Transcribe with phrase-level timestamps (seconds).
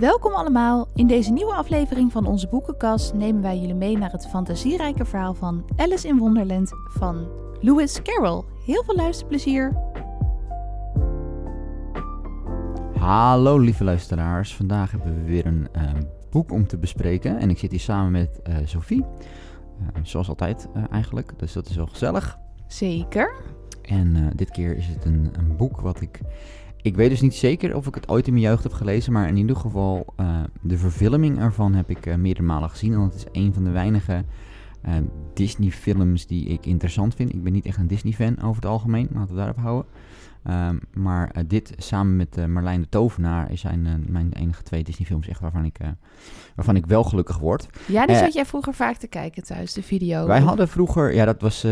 [0.00, 0.88] Welkom allemaal.
[0.94, 5.34] In deze nieuwe aflevering van onze boekenkast nemen wij jullie mee naar het fantasierijke verhaal
[5.34, 7.26] van Alice in Wonderland van
[7.60, 8.42] Lewis Carroll.
[8.66, 9.72] Heel veel luisterplezier.
[12.98, 15.82] Hallo lieve luisteraars, vandaag hebben we weer een eh,
[16.30, 19.04] boek om te bespreken en ik zit hier samen met eh, Sophie,
[19.80, 22.38] Eh, zoals altijd eh, eigenlijk, dus dat is wel gezellig.
[22.66, 23.34] Zeker.
[23.82, 26.20] En eh, dit keer is het een, een boek wat ik,
[26.84, 29.28] ik weet dus niet zeker of ik het ooit in mijn jeugd heb gelezen, maar
[29.28, 33.14] in ieder geval eh, de verfilming ervan heb ik eh, meerdere malen gezien en het
[33.14, 34.24] is een van de weinige
[34.82, 34.94] eh,
[35.34, 37.34] Disney films die ik interessant vind.
[37.34, 39.92] Ik ben niet echt een Disney fan over het algemeen, laten we daarop houden.
[40.42, 45.40] Ehm, maar dit samen met Marlijn de Tovenaar zijn mijn enige twee Disney films echt
[45.40, 45.78] waarvan ik,
[46.54, 47.66] waarvan ik wel gelukkig word.
[47.86, 50.26] Ja, die Eh, zat jij vroeger vaak te kijken thuis, de video.
[50.26, 51.62] Wij hadden vroeger, ja dat was,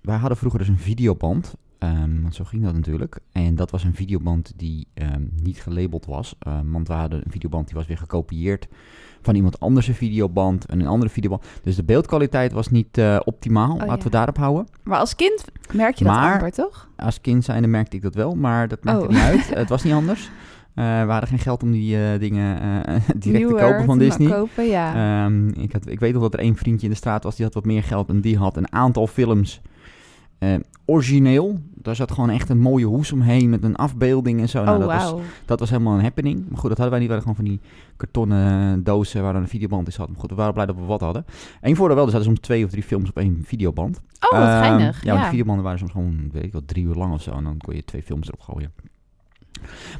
[0.00, 1.54] wij hadden vroeger dus een videoband.
[1.80, 3.18] Ehm, want zo ging dat natuurlijk.
[3.32, 6.34] En dat was een videoband die ehm, niet gelabeld was.
[6.38, 8.68] ehm, want we hadden een videoband die was weer gekopieerd
[9.22, 11.44] van iemand anders een videoband en een andere videoband.
[11.62, 14.02] Dus de beeldkwaliteit was niet eh, optimaal, laten Oh, ja.
[14.04, 14.66] we daarop houden.
[14.82, 16.88] Maar als kind merk je dat Maar- amper, toch?
[16.96, 19.08] Als kind zijnde merkte ik dat wel, maar dat maakte Oh.
[19.08, 19.54] niet uit.
[19.54, 20.30] Het was niet anders.
[20.74, 22.58] Eh, we hadden geen geld om die eh, dingen
[23.16, 24.28] direct te kopen van Disney.
[24.30, 25.26] kopen, ja.
[25.52, 27.54] Ik, had, ik weet nog dat er één vriendje in de straat was, die had
[27.54, 29.60] wat meer geld en die had een aantal films
[30.40, 31.58] eh, origineel.
[31.74, 34.64] Daar zat gewoon echt een mooie hoes omheen met een afbeelding en zo.
[34.64, 36.44] Nou, oh, dat, was, dat was helemaal een happening.
[36.48, 37.08] Maar goed, dat hadden wij niet.
[37.08, 40.08] We hadden gewoon van die kartonnen dozen waar dan een videoband in zat.
[40.08, 41.24] Maar goed, we waren blij dat we wat hadden.
[41.60, 44.00] Eén voordeel wel, er zaten soms twee of drie films op één videoband.
[44.20, 45.04] Oh, wat Ehm, geinig.
[45.04, 47.30] Ja, die videobanden waren soms gewoon, weet ik wel, drie uur lang of zo.
[47.30, 48.72] En dan kon je twee films erop gooien.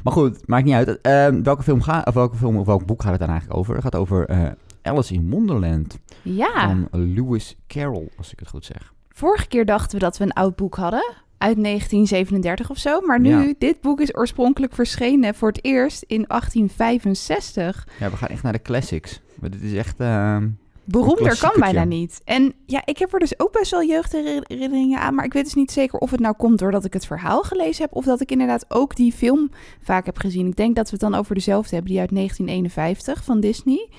[0.03, 1.01] Maar goed, maakt niet uit.
[1.01, 3.73] Ehm, welke film gaat, of welke film of welk boek gaat het dan eigenlijk over?
[3.73, 6.67] Het gaat over eh, Alice in Wonderland ja.
[6.67, 8.93] van Lewis Carroll, als ik het goed zeg.
[9.13, 11.13] Vorige keer dachten we dat we een oud boek hadden.
[11.37, 13.01] Uit 1937 of zo.
[13.01, 13.53] Maar nu, Ja.
[13.57, 17.87] dit boek is oorspronkelijk verschenen voor het eerst in 1865.
[17.99, 19.21] Ja, we gaan echt naar de classics.
[19.39, 19.99] Maar dit is echt...
[19.99, 20.47] ehm,
[20.83, 22.21] Beroemder kan bijna niet.
[22.25, 25.15] En ja, ik heb er dus ook best wel jeugdherinneringen aan.
[25.15, 27.83] Maar ik weet dus niet zeker of het nou komt doordat ik het verhaal gelezen
[27.83, 27.95] heb.
[27.95, 29.49] Of dat ik inderdaad ook die film
[29.81, 30.47] vaak heb gezien.
[30.47, 31.91] Ik denk dat we het dan over dezelfde hebben.
[31.91, 33.89] Die uit 1951 van Disney.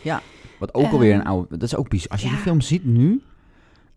[0.58, 1.48] Wat ook Ehm, alweer een oude...
[1.50, 2.10] Dat is ook bizar.
[2.10, 2.32] Als je ja.
[2.34, 3.20] die film ziet nu,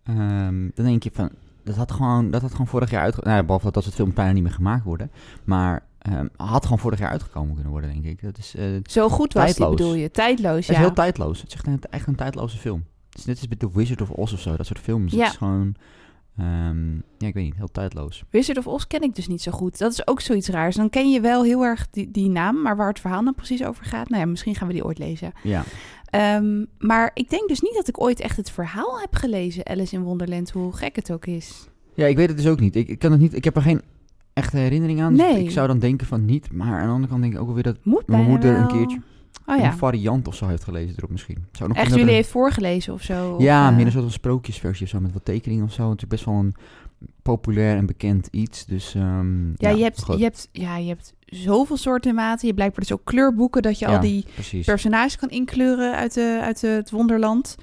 [0.05, 1.29] ehm, dan denk je van...
[1.63, 3.33] Dat had gewoon, dat had gewoon vorig jaar uitgekomen.
[3.33, 5.11] Nou, behalve dat dat soort films bijna niet meer gemaakt worden.
[5.43, 8.21] Maar ehm, had gewoon vorig jaar uitgekomen kunnen worden, denk ik.
[8.21, 9.67] Dat is, eh, het Zo goed was Tijdloos.
[9.67, 10.11] die, bedoel je?
[10.11, 10.79] Tijdloos, is ja.
[10.79, 11.41] heel tijdloos.
[11.41, 12.83] Het is echt een, echt een tijdloze film.
[13.09, 14.55] Het is net als met The Wizard of Oz of zo.
[14.55, 15.11] Dat soort films.
[15.13, 15.23] Ja.
[15.23, 15.75] Het is gewoon...
[16.37, 17.55] ehm, ja, ik weet niet.
[17.55, 18.23] Heel tijdloos.
[18.29, 19.77] Wizard of Oz ken ik dus niet zo goed.
[19.77, 20.75] Dat is ook zoiets raars.
[20.75, 23.63] Dan ken je wel heel erg die, die naam, maar waar het verhaal dan precies
[23.63, 24.09] over gaat...
[24.09, 25.31] Nou ja, misschien gaan we die ooit lezen.
[25.43, 25.63] Ja.
[26.19, 29.95] Ehm, maar ik denk dus niet dat ik ooit echt het verhaal heb gelezen, Alice
[29.95, 31.67] in Wonderland, hoe gek het ook is.
[31.93, 32.75] Ja, ik weet het dus ook niet.
[32.75, 33.33] Ik, ik kan het niet.
[33.35, 33.81] Ik heb er geen
[34.33, 35.13] echte herinnering aan.
[35.15, 35.43] Dus Nee.
[35.43, 36.51] ik zou dan denken van niet.
[36.51, 38.67] Maar aan de andere kant denk ik ook wel weer dat Moet mijn moeder een
[38.67, 39.01] keertje
[39.47, 39.65] Oh ja.
[39.65, 41.45] een variant of zo heeft gelezen erop misschien.
[41.51, 43.13] Zou nog Echt jullie heeft voorgelezen of zo?
[43.13, 45.71] er- of, ja, eh, meer een soort van sprookjesversie of zo met wat tekeningen of
[45.71, 45.89] zo.
[45.89, 46.55] Het is best wel een
[47.21, 48.65] populair en bekend iets.
[48.65, 50.17] Dus ehm, Ja, je, hebt, goed.
[50.17, 52.39] je, hebt, ja, je hebt zoveel soorten en maten.
[52.39, 54.65] Je hebt blijkbaar dus ook kleurboeken dat je Ja, al die precies.
[54.65, 57.55] personages kan inkleuren uit, de, uit de- het wonderland.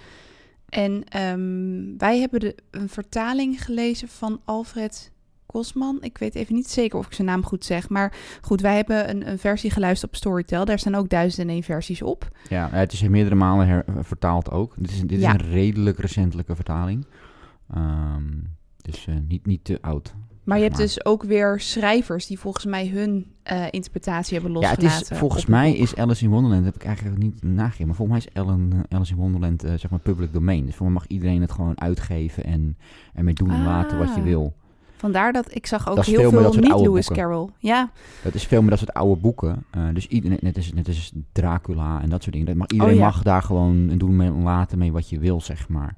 [0.68, 5.10] En ehm, wij hebben de, een vertaling gelezen van Alfred
[5.46, 5.98] Kosman.
[6.00, 7.88] Ik weet even niet zeker of ik zijn naam goed zeg.
[7.88, 10.64] Maar goed, wij hebben een, een versie geluisterd op Storytel.
[10.64, 12.28] Daar staan ook duizend en één versies op.
[12.48, 14.74] Ja, het is meerdere malen her- vertaald ook.
[14.78, 15.30] Dit is, dit is Ja.
[15.30, 17.06] een redelijk recentelijke vertaling.
[17.74, 18.22] Ehm,
[18.76, 20.14] dus eh, niet, niet te oud.
[20.42, 24.60] Maar je hebt Maar- dus ook weer schrijvers die volgens mij hun eh, interpretatie hebben
[24.60, 25.12] Ja, het losgelaten.
[25.14, 28.26] is, volgens mij is Alice in Wonderland, heb ik eigenlijk niet nagegeven, maar volgens mij
[28.26, 30.66] is Ellen, eh, Alice in Wonderland eh, zeg maar public domain.
[30.66, 32.76] Dus voor mij mag iedereen het gewoon uitgeven en
[33.14, 34.22] ermee doen en laten wat je Ah.
[34.22, 34.52] wil.
[34.96, 37.06] Vandaar dat ik zag ook Dat is heel veel veel dat soort niet oude Lewis
[37.06, 37.24] boeken.
[37.24, 37.48] Carroll.
[37.58, 37.90] Ja,
[38.22, 39.64] Het is veel meer dat soort oude boeken.
[39.94, 42.46] dus iedereen, net als, net als Dracula en dat soort dingen.
[42.48, 43.04] Dat mag, iedereen Oh, ja.
[43.06, 45.96] mag daar gewoon en doen en laten mee wat je wil, zeg maar.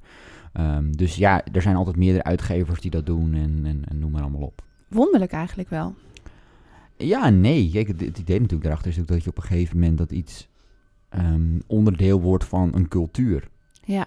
[0.55, 4.11] Ehm, dus ja, er zijn altijd meerdere uitgevers die dat doen en, en, en noem
[4.11, 4.63] maar allemaal op.
[4.89, 5.95] wonderlijk eigenlijk wel.
[6.97, 7.71] Ja, nee.
[7.71, 10.11] Kijk, het, het idee natuurlijk daarachter is ook dat je op een gegeven moment dat
[10.11, 10.49] iets
[11.09, 13.49] ehm, onderdeel wordt van een cultuur.
[13.85, 14.07] Ja,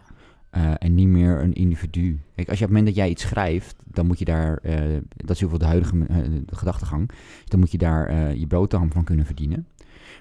[0.49, 2.19] eh, en niet meer een individu.
[2.35, 4.97] Kijk, als je op het moment dat jij iets schrijft, dan moet je daar, eh,
[5.15, 7.09] dat is heel veel de huidige eh, de gedachtegang,
[7.45, 9.67] dan moet je daar je boterham van kunnen verdienen.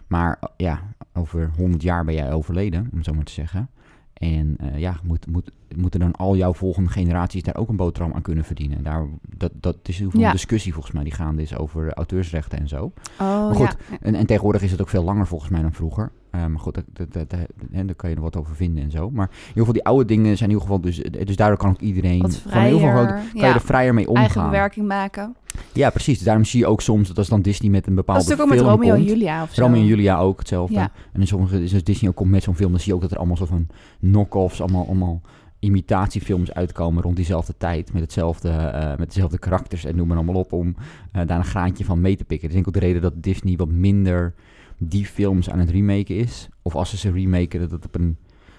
[0.07, 0.83] Maar ja,
[1.13, 3.69] over 100 jaar ben jij overleden, om het zo maar te zeggen.
[4.17, 8.13] En eh, ja, moet, moet, moeten dan al jouw volgende generaties daar ook een boterham
[8.13, 8.83] aan kunnen verdienen.
[8.83, 10.33] Daar, dat, dat is heel veel Ja.
[10.33, 12.85] discussie volgens mij die gaande is over auteursrechten en zo.
[12.85, 13.97] oh Maar goed, ja.
[14.01, 16.11] En, en tegenwoordig is het ook veel langer volgens mij dan vroeger.
[16.37, 18.91] Eh, maar goed, dat, dat, dat, dat- daar kan je er wat over vinden en
[18.91, 19.11] zo.
[19.11, 20.81] Maar in ieder geval, die oude dingen zijn in ieder geval...
[20.81, 20.97] Dus,
[21.27, 22.21] dus daardoor kan ook iedereen...
[22.21, 23.31] Wat gewoon in ieder geval vrijer.
[23.33, 24.25] kan ja, je er vrijer mee omgaan.
[24.25, 25.37] eigen bewerking maken.
[25.73, 26.15] Ja, precies.
[26.17, 28.29] Dus daarom zie je ook soms dat als dan Disney met een Dat bepaalde is
[28.29, 29.19] natuurlijk ook met film Romeo en komt...
[29.19, 29.63] Julia of zo.
[29.63, 30.75] Romeo en Julia ook hetzelfde.
[30.75, 30.91] Ja.
[31.13, 33.01] En in sommige is als Disney ook komt met zo'n film, dan zie je ook
[33.03, 33.67] dat er allemaal soort van
[34.01, 35.21] knock-offs, allemaal, allemaal
[35.59, 37.93] imitatiefilms uitkomen rond diezelfde tijd.
[37.93, 40.77] Met, hetzelfde, eh, met dezelfde karakters en noem maar allemaal op om
[41.13, 42.49] eh, daar een graantje van mee te pikken.
[42.49, 44.35] Dat is denk ik ook de reden dat Disney wat minder
[44.79, 46.49] die films aan het remaken is.
[46.63, 48.17] Of als ze ze remaken, dat het op een,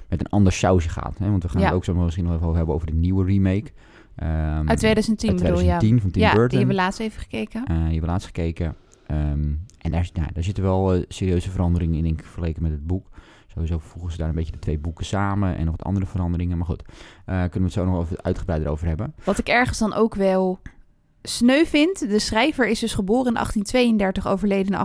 [0.10, 1.18] met een ander sausje gaat.
[1.18, 1.30] Hè?
[1.30, 1.66] Want we gaan Ja.
[1.68, 3.72] het ook zo misschien nog even over hebben over de nieuwe remake.
[4.16, 5.64] Ehm, Uit 2010 uit bedoel je?
[5.64, 6.48] 2010 van Tim ja, Burton.
[6.50, 7.66] die hebben we laatst even gekeken.
[7.66, 8.76] Eh, je hebt laatst gekeken.
[9.08, 12.72] Ehm, en daar, ja, daar zitten wel eh, serieuze veranderingen in, denk ik, vergeleken met
[12.72, 13.10] het boek.
[13.48, 16.58] Sowieso voegen ze daar een beetje de twee boeken samen en nog wat andere veranderingen.
[16.58, 16.84] Maar goed,
[17.26, 19.14] eh, kunnen we het zo nog uitgebreider over hebben.
[19.24, 20.60] Wat ik ergens dan ook wel
[21.22, 22.00] sneu vind.
[22.00, 24.76] De schrijver is dus geboren in 1832, overleden in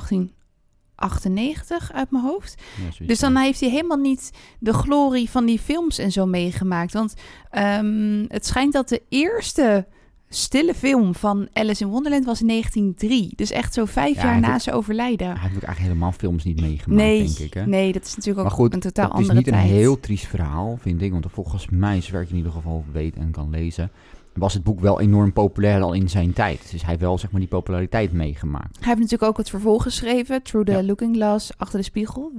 [1.08, 2.54] 1898 uit mijn hoofd.
[2.98, 6.92] Ja, Dus dan heeft hij helemaal niet de glorie van die films en zo meegemaakt.
[6.92, 7.14] Want
[7.50, 9.86] ehm, het schijnt dat de eerste
[10.28, 13.32] stille film van Alice in Wonderland was in 1903.
[13.36, 15.26] Dus echt zo vijf Ja, jaar na zijn overlijden.
[15.26, 17.54] Hij heeft ook eigenlijk helemaal films niet meegemaakt, Nee, denk ik.
[17.54, 17.66] Hè?
[17.66, 19.62] nee, dat is natuurlijk ook Maar goed, een totaal het is andere niet tijd.
[19.70, 21.10] een heel triest verhaal, vind ik.
[21.12, 23.90] Want volgens mij, zover ik in ieder geval weet en kan lezen...
[24.34, 26.60] was het boek wel enorm populair al in zijn tijd.
[26.70, 28.76] Dus hij heeft wel zeg maar, die populariteit meegemaakt.
[28.78, 30.82] Hij heeft natuurlijk ook het vervolg geschreven, Through the Ja.
[30.82, 32.32] Looking Glass, Achter de Spiegel.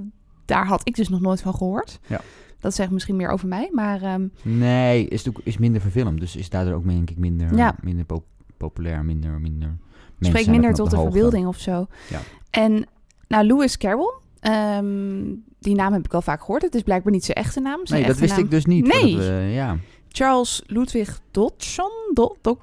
[0.44, 1.98] Daar had ik dus nog nooit van gehoord.
[2.06, 2.20] Ja.
[2.60, 6.20] Dat zegt misschien meer over mij, maar ehm, Nee, is, is minder verfilmd.
[6.20, 7.74] Dus is daardoor ook denk ik minder, Ja.
[7.82, 8.24] minder pop-
[8.56, 9.40] populair, minder...
[9.40, 9.78] minder
[10.20, 11.86] spreekt minder tot de, verbeelding of zo.
[12.10, 12.20] Ja.
[12.50, 12.86] En
[13.28, 15.22] nou, Lewis Carroll, ehm,
[15.58, 16.62] die naam heb ik al vaak gehoord.
[16.62, 17.80] Het is blijkbaar niet zijn echte naam.
[17.86, 18.86] Zijn Nee, dat wist naam- ik dus niet.
[18.86, 19.16] Nee.
[19.52, 19.76] Ja.
[20.16, 21.90] Charles Ludwig Dodson.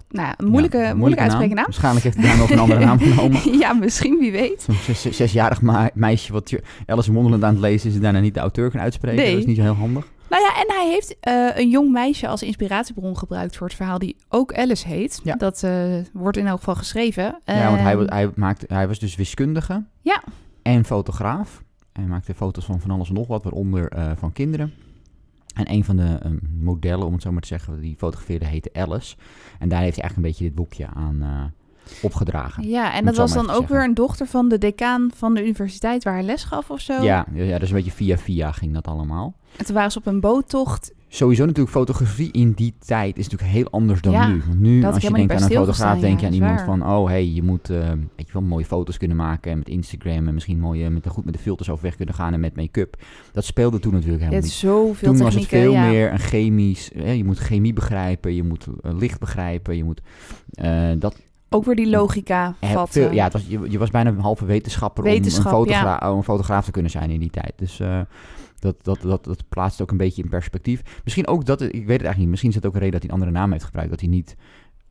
[0.10, 1.66] Nou, een moeilijke, Ja, moeilijke uitspreken naam.
[1.66, 3.58] Waarschijnlijk heeft hij daar nog een andere naam genomen.
[3.60, 4.62] ja, misschien, wie weet.
[4.62, 5.62] Zo'n zes- zes- zesjarig
[5.94, 6.54] meisje wat
[6.86, 7.96] Alice in Wonderland aan het lezen is...
[7.96, 9.20] en daarna niet de auteur kan uitspreken.
[9.24, 9.30] Nee.
[9.32, 10.08] Dat is niet zo heel handig.
[10.30, 14.00] Nou ja, en hij heeft eh, een jong meisje als inspiratiebron gebruikt voor het verhaal
[14.00, 15.20] die ook Alice heet.
[15.24, 15.36] Ja.
[15.36, 15.72] Dat eh,
[16.14, 17.24] wordt in elk geval geschreven.
[17.46, 19.84] ja, want hij, Ehm, hij, maakte, hij was dus wiskundige.
[20.02, 20.24] Ja.
[20.62, 21.62] En fotograaf.
[21.94, 24.74] Hij maakte foto's van van alles en nog wat, waaronder eh, van kinderen.
[25.54, 28.70] En een van de ehm, modellen, om het zo maar te zeggen, die fotografeerde heette
[28.74, 29.16] Alice.
[29.60, 31.44] En daar heeft hij eigenlijk een beetje dit boekje aan eh,
[32.02, 32.68] opgedragen.
[32.68, 33.76] Ja, en dat was dan ook zeggen.
[33.76, 37.04] weer een dochter van de decaan van de universiteit waar hij les gaf of zo.
[37.04, 39.36] Ja, ja, ja, dus een beetje via via ging dat allemaal.
[39.58, 40.94] En toen waren ze op een boottocht.
[41.14, 44.42] Sowieso natuurlijk fotografie in die tijd is natuurlijk heel anders dan Ja, nu.
[44.48, 46.88] Want nu, als je denkt aan een fotograaf, denk je ja, aan iemand van...
[46.88, 50.28] oh, hey, je moet eh, weet je wel, mooie foto's kunnen maken met Instagram...
[50.28, 52.96] en misschien mooie, met de, goed met de filters overweg kunnen gaan en met make-up.
[53.32, 54.52] Dat speelde toen natuurlijk helemaal niet.
[54.52, 55.88] zoveel Toen was het veel ja.
[55.88, 56.92] meer een chemisch...
[56.96, 60.02] hè, je moet chemie begrijpen, je moet eh, licht begrijpen, je moet...
[60.52, 61.16] eh, dat,
[61.50, 63.14] Ook weer die logica eh, vatten.
[63.14, 66.24] ja, het was, je, je was bijna een halve wetenschapper Wetenschap, om, een fotogra- een
[66.24, 67.54] fotograaf te kunnen zijn in die tijd.
[67.56, 68.00] Dus eh,
[68.62, 70.82] dat, dat, dat, dat plaatst ook een beetje in perspectief.
[71.04, 73.02] Misschien ook dat, ik weet het eigenlijk niet, misschien is het ook een reden dat
[73.02, 73.92] hij een andere naam heeft gebruikt.
[73.92, 74.36] Dat hij niet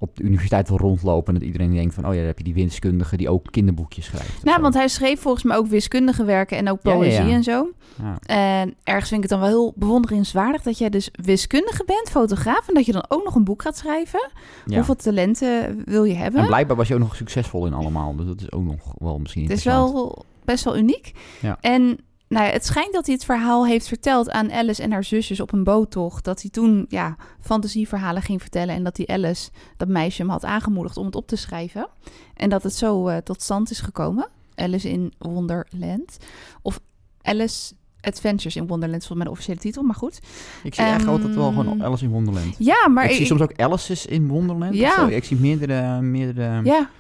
[0.01, 2.45] op de universiteit wil rondlopen en dat iedereen denkt van, oh ja, daar heb je
[2.45, 4.45] die wiskundige die ook kinderboekjes schrijft.
[4.45, 7.35] Nou, want hij schreef volgens mij ook wiskundige werken en ook Ja, ja, poëzie ja.
[7.35, 7.71] en zo.
[8.03, 8.19] Ja.
[8.21, 12.69] En ergens vind ik het dan wel heel bewonderingswaardig dat jij dus wiskundige bent, fotograaf,
[12.69, 14.31] en dat je dan ook nog een boek gaat schrijven.
[14.65, 16.41] Hoeveel talenten wil je hebben?
[16.41, 19.19] En blijkbaar was je ook nog succesvol in allemaal, dus dat is ook nog wel
[19.19, 21.13] misschien Het is wel best wel uniek.
[21.41, 21.59] Ja.
[21.61, 21.99] En
[22.35, 25.41] nou ja, het schijnt dat hij het verhaal heeft verteld aan Alice en haar zusjes
[25.41, 26.25] op een boottocht.
[26.25, 30.45] Dat hij toen ja, fantasieverhalen ging vertellen en dat die Alice, dat meisje, hem had
[30.45, 31.89] aangemoedigd om het op te schrijven.
[32.35, 34.29] En dat het zo eh, tot stand is gekomen.
[34.55, 36.17] Alice in Wonderland.
[36.63, 36.81] Of
[37.23, 40.17] Alice Adventures in Wonderland, volgens mij de officiële titel, maar goed.
[40.63, 42.55] Ik zie eigenlijk Ehm, altijd wel gewoon Alice in Wonderland.
[42.59, 44.75] Ja, maar ik zie soms ook Alice's in Wonderland.
[44.75, 45.09] Ja.
[45.09, 46.91] Ik zie meerdere, meerdere Ja,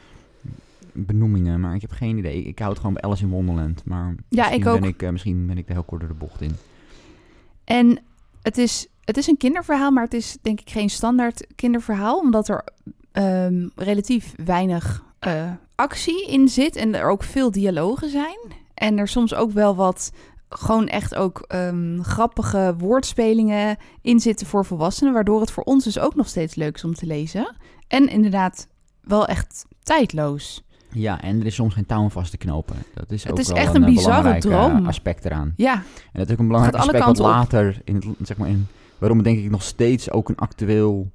[0.94, 2.42] benoemingen, maar ik heb geen idee.
[2.42, 3.84] Ik, hou het gewoon bij Alice in Wonderland.
[3.84, 4.80] Maar Ja, misschien ik ook.
[4.80, 6.56] Ben ik, eh, misschien ben ik er heel kort door de bocht in.
[7.64, 7.98] En
[8.42, 12.48] het is, het is een kinderverhaal, maar het is denk ik geen standaard kinderverhaal, omdat
[12.48, 12.64] er
[13.12, 18.38] ehm, relatief weinig eh, actie in zit en er ook veel dialogen zijn.
[18.74, 20.12] En er soms ook wel wat
[20.48, 25.98] gewoon echt ook ehm, grappige woordspelingen in zitten voor volwassenen, waardoor het voor ons dus
[25.98, 27.56] ook nog steeds leuk is om te lezen.
[27.88, 28.68] En inderdaad
[29.00, 30.64] wel echt tijdloos.
[30.92, 32.76] Ja, en er is soms geen touw vast te knopen.
[32.94, 34.86] Dat is Het ook is wel echt een, een eh, bizarre droom.
[34.86, 35.52] aspect eraan.
[35.56, 35.82] Ja, En
[36.12, 38.66] dat is ook een belangrijk aspect wat later, in zeg maar in,
[38.98, 41.10] waarom het denk ik nog steeds ook een actueel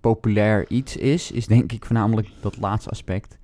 [0.00, 3.38] populair iets is, is denk ik voornamelijk dat laatste aspect.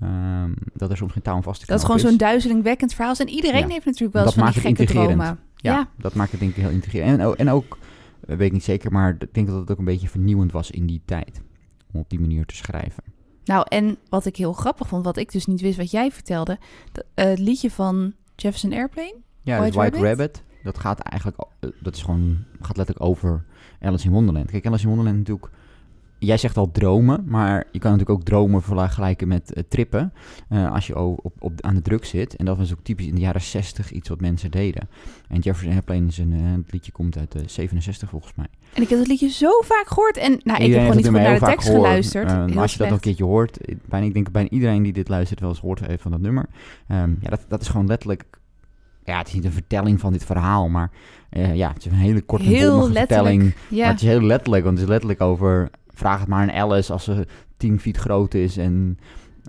[0.00, 2.16] Ehm, dat er soms geen touw vast te dat het knopen gewoon zo'n is.
[2.32, 3.20] duizelingwekkend verhaal is.
[3.20, 3.68] En iedereen Ja.
[3.68, 5.26] heeft natuurlijk wel eens Dat van die gekke dromen.
[5.26, 5.88] Ja, ja.
[5.98, 7.18] dat maakt het denk ik heel integrerend.
[7.18, 7.78] En, ook- en ook,
[8.20, 10.86] weet ik niet zeker, maar ik denk dat het ook een beetje vernieuwend was in
[10.86, 11.40] die tijd.
[11.92, 13.02] Om op die manier te schrijven.
[13.44, 16.58] Nou, en wat ik heel grappig vond, wat ik dus niet wist wat jij vertelde.
[16.92, 19.14] d- eh, het liedje van Jefferson Airplane.
[19.42, 20.18] Ja, White White, White Rabbit?
[20.36, 20.42] Rabbit.
[20.62, 21.42] Dat gaat eigenlijk,
[21.80, 23.44] dat is gewoon, gaat letterlijk over
[23.80, 24.50] Alice in Wonderland.
[24.50, 25.50] Kijk, Alice in Wonderland natuurlijk,
[26.26, 30.12] jij zegt al dromen, maar je kan natuurlijk ook dromen vergelijken met eh, trippen.
[30.48, 32.36] eh, als je op, op, aan de druk zit.
[32.36, 34.88] En dat was ook typisch in de jaren 60 iets wat mensen deden.
[35.28, 38.46] En Jefferson Airplane is een, eh, het liedje komt uit de 67 volgens mij.
[38.72, 40.16] En ik heb dat liedje zo vaak gehoord.
[40.16, 41.84] En nou, ik heb gewoon niet goed naar de tekst gehoord.
[41.86, 42.26] geluisterd.
[42.26, 45.08] Maar als je dat nog een keertje hoort, bijna, ik denk bijna iedereen die dit
[45.08, 46.48] luistert wel eens heeft van dat nummer.
[46.88, 48.24] Ehm, ja, dat, dat is gewoon letterlijk,
[49.04, 50.90] ja, het is niet een vertelling van dit verhaal, maar
[51.54, 53.54] ja, het is een hele korte Heel vertelling.
[53.68, 53.78] Ja.
[53.78, 55.70] Maar het is heel letterlijk, want het is letterlijk over,
[56.02, 58.98] vraag het maar aan Alice als ze 10 feet groot is en...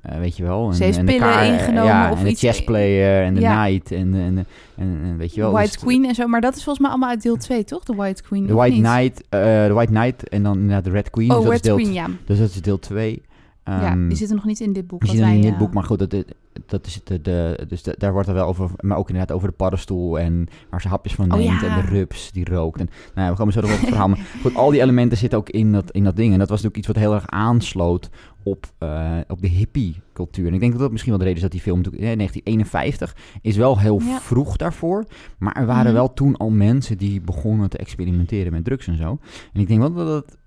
[0.01, 0.67] eh, weet je wel.
[0.67, 3.33] En, Ze heeft en de pillen kaar- ingenomen ja, of en de iets- chessplayer en
[3.33, 3.65] de Ja.
[3.65, 4.45] knight en, en,
[4.77, 5.51] en, weet je wel.
[5.51, 6.27] White Dus Queen en zo.
[6.27, 7.83] Maar dat is volgens mij allemaal uit deel 2, toch?
[7.83, 8.47] De White Queen.
[8.47, 8.81] De White?
[8.81, 11.31] Knight, eh, de White Knight en dan inderdaad de Red Queen.
[11.31, 12.07] Oh, dus, dat is Red deel Queen, ja.
[12.25, 13.21] dus dat is deel 2.
[13.65, 13.95] Ja.
[13.95, 15.01] Die zitten nog niet in dit boek.
[15.01, 16.25] Het wij, in dit eh, boek, maar goed, dat, dat,
[16.65, 19.47] dat is de, de, dus de- daar wordt er wel over, maar ook inderdaad over
[19.47, 21.75] de paddenstoel en waar ze hapjes van Oh, neemt ja.
[21.77, 22.79] en de rups die rookt.
[22.79, 25.17] En, nou ja, we komen zo nog op het verhaal, maar goed, al die elementen
[25.17, 26.33] zitten ook in dat, in dat ding.
[26.33, 28.09] En dat was natuurlijk iets wat heel erg aansloot
[28.43, 30.47] op, eh, op de hippie-cultuur.
[30.47, 32.15] En ik denk dat dat misschien wel de reden is dat die film natuurlijk, eh,
[32.15, 34.19] 1951 is wel heel Ja.
[34.19, 35.05] vroeg daarvoor,
[35.37, 35.93] maar er waren Mhm.
[35.93, 39.17] wel toen al mensen die begonnen te experimenteren met drugs en zo.
[39.53, 40.37] En ik denk wel dat dat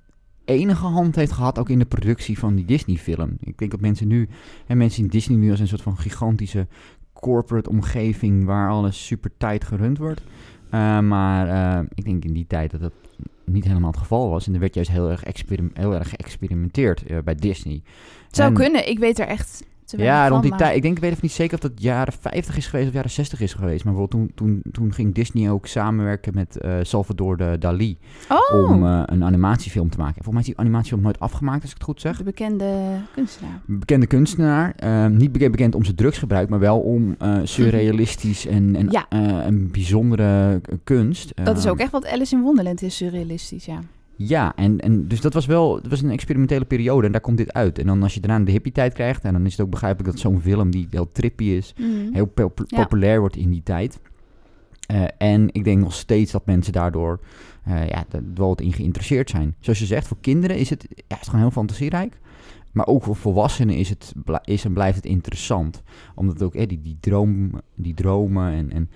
[0.47, 3.37] enige hand heeft gehad ook in de productie van die Disney-film.
[3.41, 4.29] Ik denk dat mensen nu,
[4.67, 6.67] en mensen zien Disney nu als een soort van gigantische
[7.13, 10.23] corporate omgeving waar alles super tight gerund wordt.
[10.71, 11.49] Eh, maar
[11.79, 12.93] eh, ik denk in die tijd dat dat
[13.45, 14.47] niet helemaal het geval was.
[14.47, 15.23] En er werd juist heel erg,
[15.73, 17.83] heel erg geëxperimenteerd eh, bij Disney.
[18.27, 18.89] Het zou En- kunnen.
[18.89, 19.65] Ik weet er echt
[19.97, 20.77] ja, rond die tijd.
[20.77, 23.11] Ik denk, ik weet even niet zeker of dat jaren 50 is geweest of jaren
[23.11, 23.85] 60 is geweest.
[23.85, 28.71] Maar bijvoorbeeld toen, toen, toen ging Disney ook samenwerken met eh, Salvador de Dali Oh,
[28.71, 30.15] om eh, een animatiefilm te maken.
[30.15, 32.17] Volgens mij is die animatiefilm nooit afgemaakt, als ik het goed zeg.
[32.17, 32.71] de bekende
[33.15, 33.61] kunstenaar.
[33.67, 38.77] Bekende kunstenaar, eh, niet bekend, bekend om zijn drugsgebruik, maar wel om eh, surrealistisch en,
[38.77, 39.07] en, Ja.
[39.47, 41.33] een bijzondere kunst.
[41.45, 43.79] Dat is Eh, ook echt wat Alice in Wonderland is, surrealistisch, ja.
[44.17, 47.37] Ja, en, en dus dat was wel dat was een experimentele periode en daar komt
[47.37, 47.79] dit uit.
[47.79, 50.21] En dan als je daarna de hippie-tijd krijgt, en dan is het ook begrijpelijk dat
[50.21, 52.13] zo'n film die heel trippy is, Mhm.
[52.13, 52.83] heel pop- Ja.
[52.83, 53.99] populair wordt in die tijd.
[54.87, 57.21] Eh, en ik denk nog steeds dat mensen daardoor
[57.65, 58.05] eh, ja,
[58.35, 59.55] wel wat in geïnteresseerd zijn.
[59.61, 62.19] Zoals je zegt, voor kinderen is het, ja, het is gewoon heel fantasierijk.
[62.73, 64.13] Maar ook voor volwassenen is, het,
[64.45, 65.83] is en blijft het interessant.
[66.15, 68.91] Omdat ook eh, die, die, droom, die dromen en, en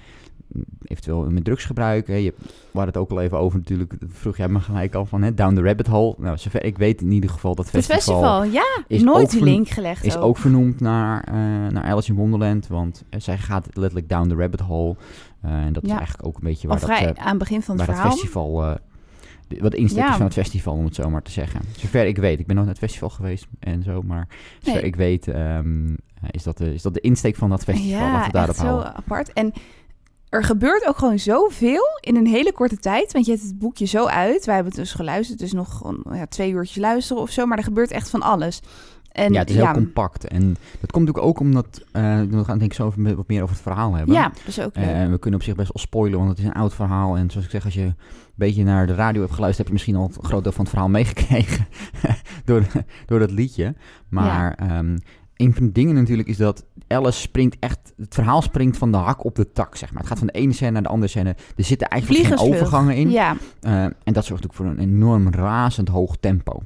[0.83, 2.07] eventueel met drugsgebruik.
[2.07, 4.01] Hè, je, hadden het ook al even over natuurlijk.
[4.01, 6.15] dat Vroeg jij me gelijk al van hè, Down the Rabbit Hole.
[6.19, 8.85] Nou, zover ik weet in ieder geval dat Het festival, festival, ja.
[8.87, 10.25] is Nooit die link gelegd is ook.
[10.25, 11.35] ook vernoemd naar, eh,
[11.73, 12.67] naar Alice in Wonderland.
[12.67, 14.97] Want eh, zij gaat letterlijk down the rabbit hole.
[15.41, 17.63] Eh, en dat is eigenlijk ook een beetje waar, dat, vrij eh, aan het begin
[17.63, 18.19] van het waar dat verhaal.
[18.19, 18.79] festival...
[19.61, 20.11] wat insteek Ja.
[20.11, 21.61] is van het festival, om het zo maar te zeggen.
[21.77, 22.39] Zover ik weet.
[22.39, 24.03] Ik ben nog naar het festival geweest en zo.
[24.03, 24.29] Maar
[24.61, 24.91] zover Nee.
[24.91, 25.95] ik weet ehm,
[26.31, 27.91] is, dat de, is dat de insteek van dat festival.
[27.99, 28.95] ja, Laten we daarop echt zo houden.
[28.97, 29.33] apart.
[29.33, 29.53] En
[30.31, 33.13] er gebeurt ook gewoon zoveel in een hele korte tijd.
[33.13, 34.45] Want je hebt het boekje zo uit.
[34.45, 35.39] Wij hebben het dus geluisterd.
[35.39, 37.47] Dus nog ja, twee uurtjes luisteren of zo.
[37.47, 38.61] Maar er gebeurt echt van alles.
[39.13, 40.25] En, ja, het is heel compact.
[40.25, 41.83] En dat komt natuurlijk ook omdat...
[41.93, 44.15] eh, we gaan denk ik zo wat meer over het verhaal hebben.
[44.15, 44.85] Ja, dat is ook leuk.
[44.85, 47.17] Eh, we kunnen op zich best wel spoilen, want het is een oud verhaal.
[47.17, 47.97] En zoals ik zeg, als je een
[48.35, 50.71] beetje naar de radio hebt geluisterd, heb je misschien al een groot deel van het
[50.71, 51.67] verhaal meegekregen
[52.45, 52.67] door,
[53.07, 53.75] door dat liedje.
[54.09, 54.97] Maar ehm,
[55.41, 58.97] een van de dingen natuurlijk is dat Alice springt echt, het verhaal springt van de
[58.97, 59.99] hak op de tak, zeg maar.
[59.99, 61.37] Het gaat van de ene scène naar de andere scène.
[61.57, 63.11] Er zitten eigenlijk geen overgangen in.
[63.11, 66.63] Ja, Eh, en dat zorgt ook voor een enorm razend hoog tempo.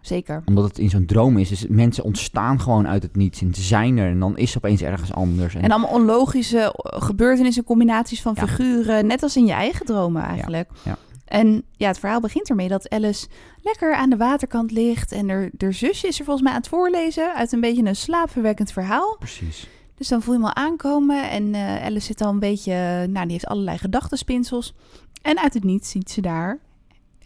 [0.00, 0.42] zeker.
[0.44, 3.40] Omdat het in zo'n droom is, dus mensen ontstaan gewoon uit het niets.
[3.42, 5.54] En ze zijn er en dan is het opeens ergens anders.
[5.54, 8.46] En allemaal onlogische gebeurtenissen, combinaties van Ja.
[8.46, 9.06] figuren.
[9.06, 10.68] Net als in je eigen dromen eigenlijk.
[10.84, 10.96] ja.
[11.32, 13.26] En ja, het verhaal begint ermee dat Alice
[13.62, 15.12] lekker aan de waterkant ligt.
[15.12, 17.96] En haar, haar zusje is er volgens mij aan het voorlezen uit een beetje een
[17.96, 19.16] slaapverwekkend verhaal.
[19.18, 19.68] Precies.
[19.94, 21.30] Dus dan voel je hem al aankomen.
[21.30, 22.72] En eh, Alice zit al een beetje,
[23.06, 24.74] nou, die heeft allerlei gedachtenspinsels.
[25.22, 26.58] En uit het niets ziet ze daar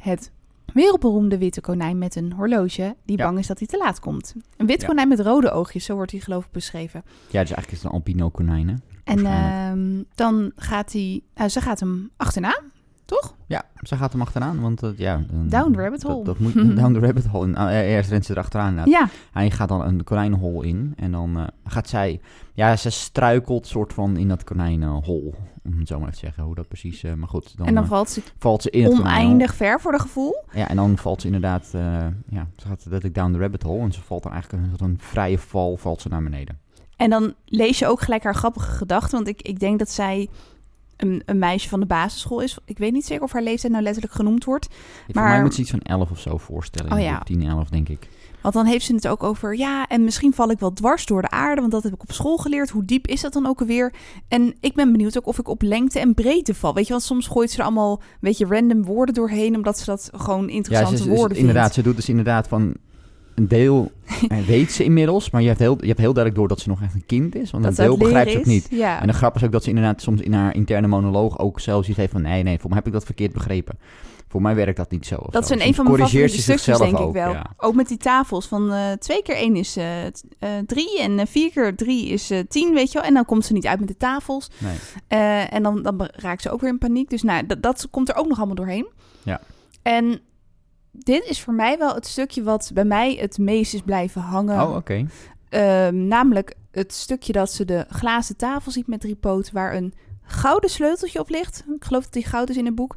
[0.01, 0.31] het
[0.73, 2.97] wereldberoemde witte konijn met een horloge.
[3.05, 3.25] Die Ja.
[3.25, 4.35] bang is dat hij te laat komt.
[4.57, 4.87] Een wit Ja.
[4.87, 7.03] konijn met rode oogjes, zo wordt hij geloof ik beschreven.
[7.07, 8.75] Ja, dus eigenlijk is het een albino konijn, hè?
[9.05, 9.77] En Waarschijnlijk.
[9.79, 12.61] ehm, dan gaat hij, nou, ze gaat hem achterna,
[13.07, 13.35] toch?
[13.47, 15.23] Ja, ze gaat hem achteraan, want ja...
[15.31, 16.15] dan- Down the rabbit hole.
[16.25, 17.47] Dat, dat moet, down the rabbit hole.
[17.47, 18.69] Nou, eerst rent ze erachteraan.
[18.69, 18.93] inderdaad.
[18.93, 22.21] Ja, Hij gaat dan een konijnenhol in en dan eh, gaat zij...
[22.55, 25.35] Ja, ze struikelt soort van in dat konijnenhol,
[25.65, 27.03] om het zo maar even te zeggen, hoe dat precies...
[27.03, 29.93] eh, maar goed, dan, en dan eh, valt ze valt ze in oneindig ver voor
[29.93, 30.45] de gevoel.
[30.53, 31.69] Ja, en dan valt ze inderdaad...
[32.29, 34.99] ja, ze gaat letterlijk down the rabbit hole en ze valt dan eigenlijk een, een
[35.01, 36.59] vrije val, valt ze naar beneden.
[36.97, 39.11] En dan lees je ook gelijk haar grappige gedachten.
[39.17, 40.29] Want ik, ik denk dat zij
[40.97, 42.59] een, een meisje van de basisschool is.
[42.65, 44.67] Ik weet niet zeker of haar leeftijd nou letterlijk genoemd wordt.
[45.07, 46.93] Voor mij Maar- moet ze iets van 11 of zo voorstellen.
[46.93, 47.13] Oh ja.
[47.15, 48.09] boek 10, 11 denk ik.
[48.41, 51.23] Want dan heeft ze het ook over, ja, en misschien val ik wel dwars door
[51.23, 52.71] de aarde, want dat heb ik op school geleerd.
[52.71, 53.93] Hoe diep is dat dan ook alweer?
[54.29, 56.75] En ik ben benieuwd ook of ik op lengte en breedte val.
[56.75, 59.85] Weet je, want soms gooit ze er allemaal een beetje random woorden doorheen, omdat ze
[59.85, 61.39] dat gewoon Ja, interessante ze, ze- woorden vindt.
[61.49, 62.75] inderdaad, ze doet dus inderdaad van
[63.37, 63.93] een deel
[64.29, 66.69] eh, weet ze inmiddels, maar je hebt, heel, je hebt heel duidelijk door dat ze
[66.69, 68.67] nog echt een kind is, want dat een deel begrijpt ze ook niet.
[68.71, 69.01] Ja.
[69.01, 71.89] En de grap is ook dat ze inderdaad soms in haar interne monoloog ook zelfs
[71.89, 73.79] iets heeft van nee, nee, voor mij heb ik dat verkeerd begrepen.
[74.29, 75.17] Voor mij werkt dat niet zo.
[75.31, 75.67] Dat is zo.
[75.67, 77.33] een, van mijn favoriete stukjes, zichzelf denk ik ook, wel.
[77.33, 77.55] ja.
[77.57, 79.87] Ook met die tafels van eh, twee keer één is eh,
[80.67, 83.09] drie en vier keer drie is tien, weet je wel.
[83.09, 84.51] En dan komt ze niet uit met de tafels.
[84.59, 84.77] Nee.
[85.47, 87.11] En dan, dan raakt ze ook weer in paniek.
[87.11, 88.87] Dus nou, dat, dat komt er ook nog allemaal doorheen.
[89.23, 89.41] Ja.
[89.83, 90.21] En
[90.99, 94.63] dit is voor mij wel het stukje wat bij mij het meest is blijven hangen.
[94.63, 95.07] Oh, oké.
[95.49, 99.55] Ehm, namelijk het stukje dat ze de glazen tafel ziet met drie poten...
[99.55, 101.65] waar een gouden sleuteltje op ligt.
[101.75, 102.97] Ik geloof dat die goud is in het boek.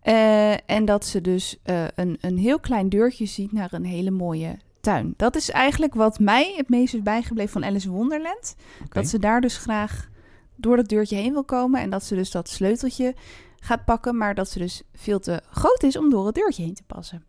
[0.00, 4.10] Eh, en dat ze dus eh, een, een heel klein deurtje ziet naar een hele
[4.10, 5.14] mooie tuin.
[5.16, 8.56] Dat is eigenlijk wat mij het meest is bijgebleven van Alice in Wonderland.
[8.88, 10.08] Dat ze daar dus graag
[10.56, 11.80] door dat deurtje heen wil komen.
[11.80, 13.14] En dat ze dus dat sleuteltje
[13.60, 14.16] gaat pakken.
[14.16, 17.24] Maar dat ze dus veel te groot is om door het deurtje heen te passen.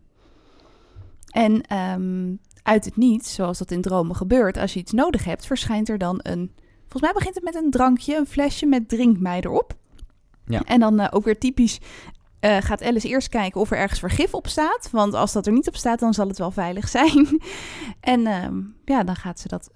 [1.32, 5.46] En ehm, uit het niets, zoals dat in dromen gebeurt, als je iets nodig hebt,
[5.46, 6.52] verschijnt er dan een.
[6.80, 9.74] Volgens mij begint het met een drankje, een flesje met drink mij erop.
[10.46, 10.62] Ja.
[10.64, 11.80] En dan eh, ook weer typisch.
[12.40, 14.90] eh, gaat Alice eerst kijken of er ergens vergif op staat.
[14.92, 17.42] Want als dat er niet op staat, dan zal het wel veilig zijn.
[18.00, 19.70] en ehm, ja, dan gaat ze dat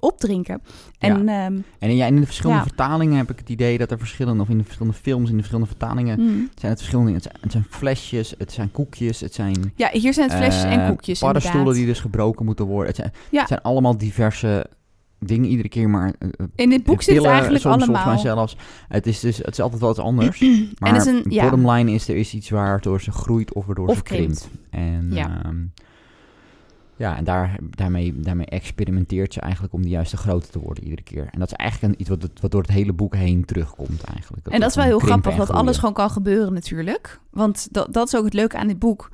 [0.00, 0.62] opdrinken.
[0.98, 2.66] En ehm, En ja, in de verschillende Ja.
[2.66, 5.42] vertalingen heb ik het idee dat er verschillende, of in de verschillende films, in de
[5.42, 6.48] verschillende vertalingen, mm.
[6.54, 7.12] zijn het verschillende.
[7.12, 10.64] Het zijn, het zijn flesjes, het zijn koekjes, het zijn ja, hier zijn het flesjes
[10.64, 11.18] en eh, koekjes.
[11.18, 11.84] paddenstoelen inderdaad.
[11.84, 12.86] die dus gebroken moeten worden.
[12.86, 13.38] Het zijn, Ja.
[13.38, 14.66] het zijn allemaal diverse
[15.18, 18.02] dingen iedere keer, maar eh, eh, In dit boek zit het eigenlijk soms allemaal.
[18.02, 18.56] volgens mij zelfs.
[18.88, 20.40] Het is dus het is altijd wel iets anders.
[20.40, 23.52] en Maar het is een, ja, bottom line is, er is iets waardoor ze groeit
[23.52, 24.48] of waardoor Of ze krimpt.
[24.70, 25.16] En Ja.
[25.16, 25.52] ja,
[26.96, 31.02] ja en daar, daarmee, daarmee experimenteert ze eigenlijk om de juiste grootte te worden iedere
[31.02, 31.28] keer.
[31.30, 34.02] En dat is eigenlijk een, iets wat, het- wat door het hele boek heen terugkomt
[34.02, 34.46] eigenlijk.
[34.46, 37.20] en dat is wel heel grappig, dat alles gewoon kan gebeuren natuurlijk.
[37.30, 39.10] Want dat, dat is ook het leuke aan dit boek.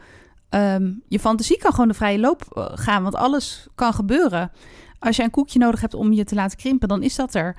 [0.48, 4.50] Ehm, je fantasie kan gewoon de vrije loop eh, gaan, want alles kan gebeuren.
[5.02, 7.56] Als je een koekje nodig hebt om je te laten krimpen, dan is dat er.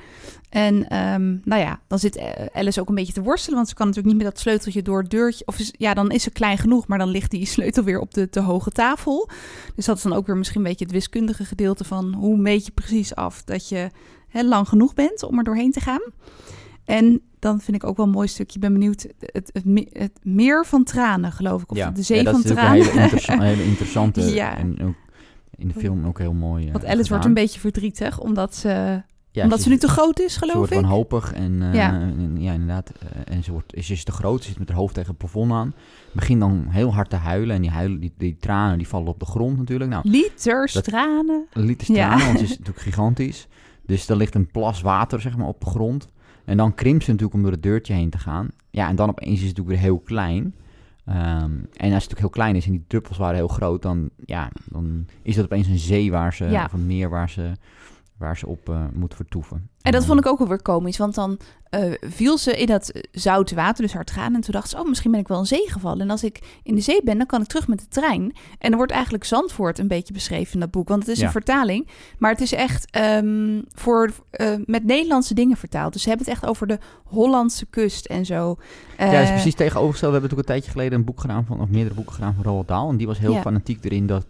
[0.50, 3.76] En ehm, nou ja, dan zit eh, Alice ook een beetje te worstelen, want ze
[3.76, 5.46] kan natuurlijk niet met dat sleuteltje door het deurtje.
[5.46, 8.14] Of is, ja, dan is ze klein genoeg, maar dan ligt die sleutel weer op
[8.14, 9.30] de te hoge tafel.
[9.76, 12.66] Dus dat is dan ook weer misschien een beetje het wiskundige gedeelte van hoe meet
[12.66, 13.90] je precies af dat je
[14.32, 16.02] lang genoeg bent om er doorheen te gaan.
[16.86, 18.56] En dan vind ik ook wel een mooi stukje.
[18.56, 19.08] Ik ben benieuwd.
[19.20, 21.72] Het, het, me- het meer van tranen, geloof ik.
[21.72, 21.92] Of ja.
[21.92, 22.86] de zee ja, dat van is natuurlijk tranen.
[22.86, 24.58] Een hele, interessa- een hele interessante Ja.
[24.58, 24.96] en ook
[25.58, 26.66] in de film ook heel mooi.
[26.66, 29.88] eh, Want Alice wordt een beetje verdrietig, omdat ze, Ja, omdat ze ze nu te
[29.88, 30.80] groot is, Ze geloof wordt ik.
[30.80, 31.92] wanhopig en eh, Ja.
[32.02, 32.92] en, ja, inderdaad.
[33.00, 35.18] eh, en ze, wordt, ze is te groot, ze zit met haar hoofd tegen het
[35.18, 35.74] plafond aan.
[36.12, 39.20] Begint dan heel hard te huilen en die, huilen, die, die tranen die vallen op
[39.20, 39.90] de grond natuurlijk.
[39.90, 41.46] Nou, Liters Dat- tranen.
[41.54, 42.08] liters Ja.
[42.08, 43.48] tranen, want ze is natuurlijk gigantisch.
[43.86, 46.10] Dus er ligt een plas water zeg maar, op de grond.
[46.46, 48.48] En dan krimpt ze natuurlijk om door het deurtje heen te gaan.
[48.70, 50.56] Ja, en dan opeens is het natuurlijk weer heel klein.
[51.06, 51.16] Ehm,
[51.54, 54.50] en als het natuurlijk heel klein is en die druppels waren heel groot, dan, ja,
[54.66, 56.66] dan is dat opeens een zee waar ze, Ja.
[56.66, 57.10] of een meer
[58.18, 59.70] waar ze, op eh, moet vertoeven.
[59.82, 61.38] En dat vond ik ook wel weer komisch, want dan
[61.70, 64.36] eh, viel ze in dat zoute water, dus hard gaan.
[64.36, 66.02] En toen dacht ze, oh, misschien ben ik wel in zee gevallen.
[66.02, 68.36] En als ik in de zee ben, dan kan ik terug met de trein.
[68.58, 71.26] En er wordt eigenlijk Zandvoort een beetje beschreven in dat boek, want het is Ja.
[71.26, 71.88] een vertaling.
[72.18, 75.94] Maar het is echt ehm, voor, eh, met Nederlandse dingen vertaald.
[75.94, 78.56] Dus ze hebben het echt over de Hollandse kust en zo.
[78.98, 80.12] Ja, dat is precies tegenovergesteld.
[80.14, 82.44] We hebben natuurlijk een tijdje geleden een boek gedaan van, of meerdere boeken gedaan van
[82.44, 82.90] Roald Dahl.
[82.90, 83.42] En die was heel Ja.
[83.42, 84.26] fanatiek erin dat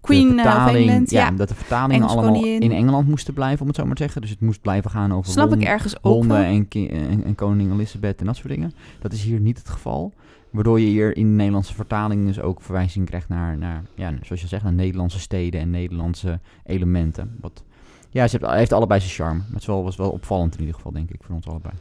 [0.00, 1.30] Queen de eh, of vertaling, England, ja.
[1.30, 2.60] dat de vertalingen allemaal koningin.
[2.60, 4.20] in Engeland moesten blijven, om het zo maar te zeggen.
[4.20, 6.46] Dus het moest blijven gaan over Snap ik Londen, ergens ook Londen wel.
[6.46, 8.72] en, ki- en, en koningin Elizabeth en dat soort dingen.
[9.00, 10.12] Dat is hier niet het geval.
[10.50, 14.40] Waardoor je hier in de Nederlandse vertaling dus ook verwijzing krijgt naar, naar ja, zoals
[14.40, 17.36] je zegt, naar Nederlandse steden en Nederlandse elementen.
[17.40, 17.64] Wat,
[18.10, 19.40] ja, ze heeft, heeft allebei zijn charme.
[19.50, 21.74] Het is wel, was wel opvallend in ieder geval, denk ik, voor ons allebei.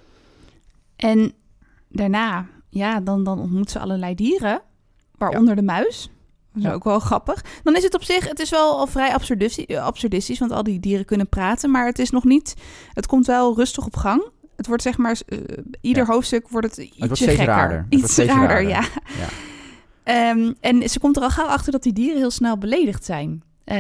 [0.96, 1.32] En
[1.88, 4.62] daarna, ja, dan, dan ontmoet ze allerlei dieren,
[5.18, 6.10] waaronder de muis.
[6.62, 6.76] Dat is Ja.
[6.76, 7.44] ook wel grappig.
[7.64, 10.64] Dan is het op zich, het is wel al vrij absurdistisch, eh, absurdistisch, want al
[10.64, 12.54] die dieren kunnen praten, maar het is nog niet,
[12.94, 14.24] het komt wel rustig op gang.
[14.56, 15.38] Het wordt zeg maar, eh,
[15.82, 16.12] ieder Ja.
[16.14, 17.46] hoofdstuk wordt het ietsje wordt gekker.
[17.46, 17.86] raarder.
[17.90, 18.70] Iets wordt raarder, raarder.
[18.70, 18.82] ja.
[19.20, 19.28] Ja.
[20.04, 23.44] Ehm, en ze komt er al gauw achter dat die dieren heel snel beledigd zijn.
[23.64, 23.78] Eh,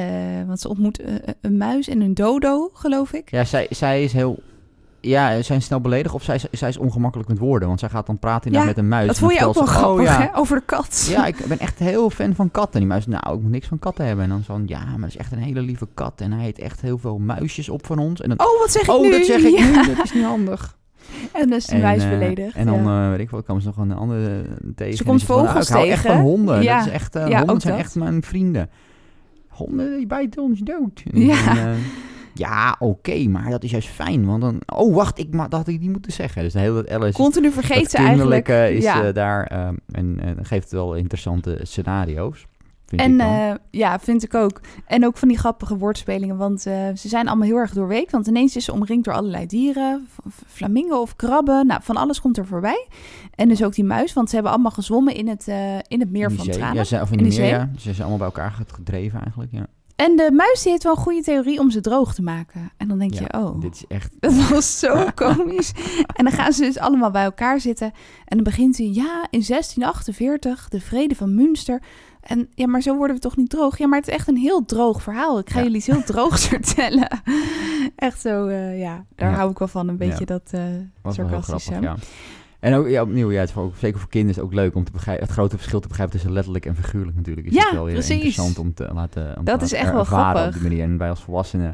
[0.47, 0.99] want ze ontmoet
[1.41, 3.31] een muis en een dodo, geloof ik.
[3.31, 4.39] Ja, zij, zij is heel...
[5.01, 7.67] Ja, zij is snel beledigd of zij, is- zij is ongemakkelijk met woorden.
[7.67, 9.07] Want zij gaat dan praten Ja, met een muis.
[9.07, 10.37] Dat vond je ook wel grappig, oh, ja, hè?
[10.37, 11.07] Over de kat.
[11.09, 12.79] Ja, ik ben echt heel fan van katten.
[12.79, 14.23] Die muis, nou, ik moet niks van katten hebben.
[14.23, 16.21] En dan zo, ja, maar dat is echt een hele lieve kat.
[16.21, 18.21] En hij eet echt heel veel muisjes op van ons.
[18.21, 19.11] En dan, Oh, wat zeg ik oh, nu?
[19.11, 19.65] dat zeg ik Ja.
[19.65, 20.77] nu, dat is niet handig.
[21.33, 22.55] En dus de En, muis eh, beledigd.
[22.55, 23.03] En dan, ja.
[23.03, 24.97] eh, weet ik wat, komen ze nog een andere eh, tegen.
[24.97, 26.61] Ze komt is van, nou, vogels ik hou echt van honden.
[26.63, 26.77] Ja.
[26.77, 27.83] Dat is echt, eh, honden zijn dat.
[27.83, 28.69] echt mijn vrienden.
[29.47, 31.03] Honden, die bijten ons dood.
[31.13, 31.35] En Ja.
[31.57, 31.69] eh,
[32.39, 34.25] ja, oké, maar dat is juist fijn.
[34.25, 36.43] Want dan, oh wacht, ik, dat had ik niet moeten zeggen.
[36.43, 38.47] Dus de hele Alice, Continu vergeet ze eigenlijk.
[38.47, 39.03] is ja.
[39.03, 39.43] eh, daar.
[39.47, 42.45] eh, en eh, geeft wel interessante scenario's.
[42.85, 44.61] Vind ik En eh, ja, vind ik ook.
[44.85, 48.11] En ook van die grappige woordspelingen, want ze zijn allemaal heel erg doorweekt.
[48.11, 50.07] Want ineens is ze omringd door allerlei dieren,
[50.47, 51.67] flamingo of krabben.
[51.67, 52.87] Nou, van alles komt er voorbij.
[53.35, 55.47] En dus ook die muis, want ze hebben allemaal gezwommen in het,
[55.87, 56.53] in het meer In van zee.
[56.53, 56.75] tranen.
[56.75, 57.49] Ja, ze, of in, die meer, zee.
[57.49, 57.69] ja.
[57.77, 59.51] Ze zijn allemaal bij elkaar gedreven eigenlijk.
[59.51, 59.67] Ja.
[59.99, 62.71] En de muis die heeft wel een goede theorie om ze droog te maken.
[62.77, 64.15] En dan denk Ja, je, oh, Dit is echt...
[64.19, 65.71] dat was zo komisch.
[66.13, 67.87] En dan gaan ze dus allemaal bij elkaar zitten.
[68.25, 71.81] En dan begint hij, ja, in 1648, de vrede van Münster.
[72.21, 73.77] En ja, maar zo worden we toch niet droog?
[73.77, 75.39] Ja, maar het is echt een heel droog verhaal.
[75.39, 75.63] Ik ga Ja.
[75.63, 77.21] jullie iets heel droogs vertellen.
[77.95, 79.35] Echt zo, eh, ja, daar Ja.
[79.37, 79.87] hou ik wel van.
[79.87, 80.61] Een beetje dat eh
[81.09, 81.95] sarcastische.
[82.59, 84.83] En ook, ja, opnieuw, ja, het is zeker voor kinderen is het ook leuk om
[84.83, 87.47] te begrijpen, het grote verschil te begrijpen tussen letterlijk en figuurlijk natuurlijk.
[87.47, 88.11] Is Ja, het wel weer precies.
[88.15, 90.45] interessant om te laten om Dat te is laten echt wel grappig.
[90.47, 90.83] op die manier.
[90.83, 91.65] En wij als volwassenen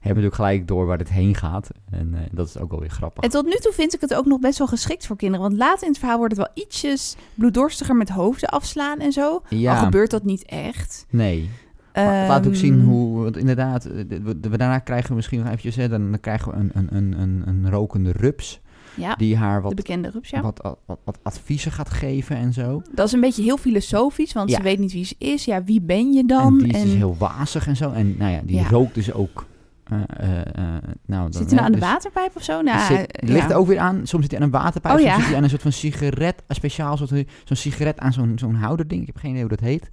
[0.00, 1.70] hebben natuurlijk gelijk door waar het heen gaat.
[1.90, 3.24] En eh, dat is ook wel weer grappig.
[3.24, 5.46] En tot nu toe vind ik het ook nog best wel geschikt voor kinderen.
[5.46, 9.42] Want later in het verhaal wordt het wel ietsjes bloeddorstiger met hoofden afslaan en zo.
[9.48, 11.06] ja, Al gebeurt dat niet echt.
[11.10, 11.50] nee.
[11.94, 15.48] Laat ook zien Ehm, hoe, want inderdaad, eh, we, we- daarna krijgen we misschien nog
[15.48, 18.60] eventjes, hè, dan, dan krijgen we een, een, een, een, een rokende rups.
[18.94, 20.40] Ja, Die haar de wat, bekende rups, ja.
[20.40, 22.82] wat, wat, wat adviezen gaat geven en zo.
[22.94, 24.56] Dat is een beetje heel filosofisch, want Ja.
[24.56, 25.44] ze weet niet wie ze is.
[25.44, 26.46] Ja, wie ben je dan?
[26.46, 27.90] en die is dus heel wazig en zo.
[27.92, 29.46] En nou ja, die rookt dus ook.
[29.84, 32.60] eh, eh, nou, Zit hij nou aan de dus- waterpijp of zo?
[32.60, 33.50] Nou, zit, ligt ja.
[33.50, 34.06] er ook weer aan.
[34.06, 34.94] Soms zit hij aan een waterpijp.
[34.94, 35.18] Oh, soms ja.
[35.18, 36.42] zit hij aan een soort van sigaret.
[36.46, 37.08] Een speciaal soort
[37.44, 39.00] zo'n sigaret aan zo'n zo'n houderding.
[39.00, 39.88] Ik heb geen idee hoe dat heet.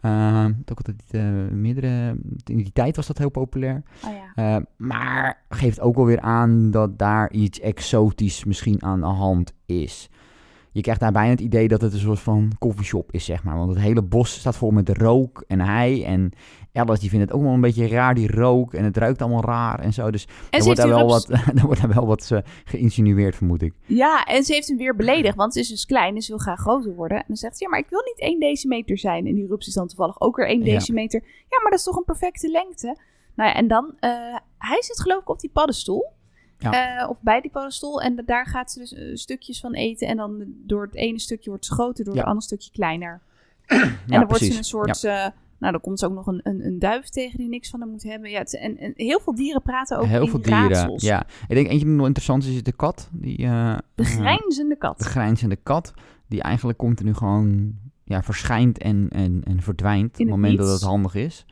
[0.00, 2.16] Ehm, ook altijd eh, meerdere.
[2.44, 3.82] In die tijd was dat heel populair.
[4.06, 4.56] Oh, ja.
[4.56, 9.52] Eh, maar geeft ook wel weer aan dat daar iets exotisch misschien aan de hand
[9.66, 10.10] is.
[10.72, 13.56] Je krijgt daar bijna het idee dat het een soort van coffeeshop is, zeg maar.
[13.56, 16.04] Want het hele bos staat vol met rook en hij.
[16.04, 16.32] En
[16.72, 18.74] Alice die vindt het ook wel een beetje raar, die rook.
[18.74, 20.10] En het ruikt allemaal raar en zo.
[20.10, 22.30] Dus En er ze wordt, daar wel wat, er wordt daar wel wat
[22.64, 23.74] geïnsinueerd, vermoed ik.
[23.86, 26.40] Ja, en ze heeft hem weer beledigd, want ze is dus klein en ze wil
[26.40, 27.16] graag groter worden.
[27.18, 29.26] En dan zegt ze, ja, maar ik wil niet 1 decimeter zijn.
[29.26, 30.74] En die rups is dan toevallig ook weer 1 Ja.
[30.74, 31.20] decimeter.
[31.24, 32.96] Ja, maar dat is toch een perfecte lengte?
[33.34, 34.10] Nou ja, en dan, eh,
[34.58, 36.06] hij zit geloof ik op die paddenstoel.
[36.58, 37.00] Ja.
[37.00, 38.00] Eh, of bij die paddenstoel.
[38.02, 40.08] En daar gaat ze dus eh, stukjes van eten.
[40.08, 43.20] En dan door het ene stukje wordt ze groter, door het andere stukje kleiner.
[43.66, 44.52] Ja, en dan wordt precies.
[44.52, 45.04] ze een soort...
[45.04, 45.26] eh,
[45.58, 47.88] nou, dan komt ze ook nog een, een, een duif tegen die niks van hem
[47.90, 48.30] moet hebben.
[48.30, 50.68] Ja, het, en, en heel veel dieren praten ook Heel in veel dieren.
[50.68, 51.02] raadsels.
[51.02, 51.26] Ja.
[51.48, 53.08] Ik denk eentje die nog interessant is, is de kat.
[53.12, 53.36] Die,
[53.94, 55.02] De grijnzende de kat.
[55.02, 55.92] grijnzende kat.
[56.26, 57.72] Die eigenlijk continu gewoon
[58.04, 60.12] ja, verschijnt en, en, en verdwijnt.
[60.14, 61.46] op In het moment dat het handig is.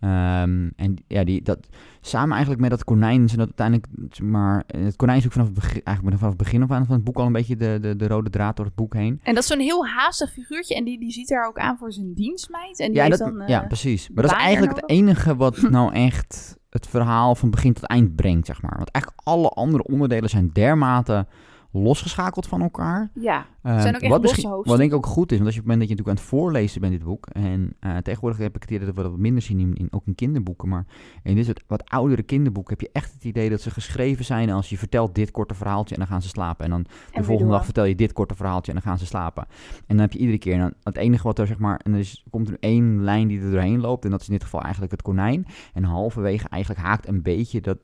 [0.00, 1.58] Ehm, en ja, die, dat,
[2.00, 5.54] samen eigenlijk met dat konijn, zijn dat uiteindelijk, maar, het konijn is ook vanaf het
[5.54, 7.96] begin, eigenlijk vanaf het begin af aan van het boek al een beetje de, de,
[7.96, 9.20] de rode draad door het boek heen.
[9.22, 10.74] En dat is zo'n heel haastig figuurtje.
[10.74, 12.80] En die, die ziet daar ook aan voor zijn dienstmeid.
[12.80, 14.08] En die Ja, heeft dat, dan, eh, ja, precies.
[14.08, 18.16] Maar dat is eigenlijk het enige wat nou echt het verhaal van begin tot eind
[18.16, 18.76] brengt, zeg maar.
[18.76, 21.26] Want eigenlijk alle andere onderdelen zijn dermate
[21.70, 23.10] losgeschakeld van elkaar.
[23.14, 23.46] ja.
[23.62, 24.70] Eh, zijn ook echt wat, losse misschien, hoofdstukken.
[24.70, 26.32] wat denk ik ook goed is, want als je op het moment dat je natuurlijk
[26.32, 29.02] aan het voorlezen bent dit boek, en eh, tegenwoordig heb ik het idee dat we
[29.02, 30.86] dat wat minder zien, in, in- ook in kinderboeken, maar
[31.22, 34.50] in dit soort wat oudere kinderboeken heb je echt het idee dat ze geschreven zijn
[34.50, 36.64] als je vertelt dit korte verhaaltje en dan gaan ze slapen.
[36.64, 39.46] En dan de volgende dag vertel je dit korte verhaaltje en dan gaan ze slapen.
[39.76, 41.98] En dan heb je iedere keer, dan, het enige wat er zeg maar, en er
[41.98, 44.60] is, komt er één lijn die er doorheen loopt, en dat is in dit geval
[44.62, 45.46] eigenlijk het konijn.
[45.74, 47.78] En halverwege eigenlijk haakt een beetje dat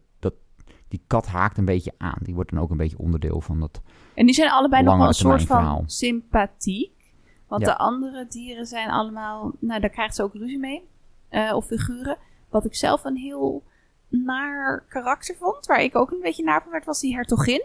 [0.89, 2.19] die kat haakt een beetje aan.
[2.23, 3.81] Die wordt dan ook een beetje onderdeel van dat
[4.15, 5.83] En die zijn allebei nog wel een soort van verhaal.
[5.87, 6.93] sympathiek.
[7.49, 7.69] Want Ja.
[7.69, 9.53] de andere dieren zijn allemaal...
[9.59, 10.83] Nou, daar krijgt ze ook ruzie mee.
[11.29, 12.17] eh, of figuren.
[12.51, 13.63] Wat ik zelf een heel
[14.09, 15.67] naar karakter vond.
[15.67, 17.65] Waar ik ook een beetje naar van werd, was die hertogin.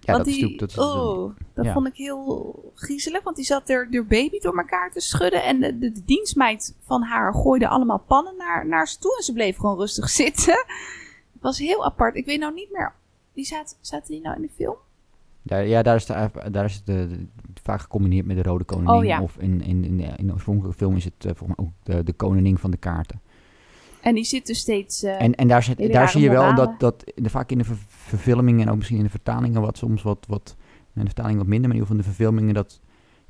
[0.00, 0.58] Ja, want dat die.
[0.58, 1.72] Dat is, oh, dat ja.
[1.72, 3.22] vond ik heel griezelig.
[3.22, 5.42] Want die zat er de baby door elkaar te schudden.
[5.42, 9.16] En de, de, de dienstmeid van haar gooide allemaal pannen naar, naar ze toe.
[9.16, 10.64] En ze bleef gewoon rustig zitten.
[11.44, 12.14] Was heel apart.
[12.16, 12.92] Ik weet nou niet meer...
[13.34, 14.76] Die zaten, zaten die nou in de film?
[15.42, 17.26] Daar, ja, daar is, de, daar is het de, de-
[17.62, 18.94] vaak gecombineerd met de Rode Koningin.
[18.94, 19.22] Oh, ja.
[19.22, 21.72] Of in, in, in, de, in de oorspronkelijke film is het eh, volgens mij ook
[21.82, 23.20] de, de koningin van de kaarten.
[24.00, 25.02] En die zit dus steeds...
[25.02, 27.64] eh, En, en daar, zit, daar zie je wel dat, dat de, vaak in de
[27.64, 30.56] ver- verfilmingen en ook misschien in de vertalingen wat soms wat, wat
[30.94, 32.80] in de vertaling wat minder, maar in ieder geval in de verfilmingen dat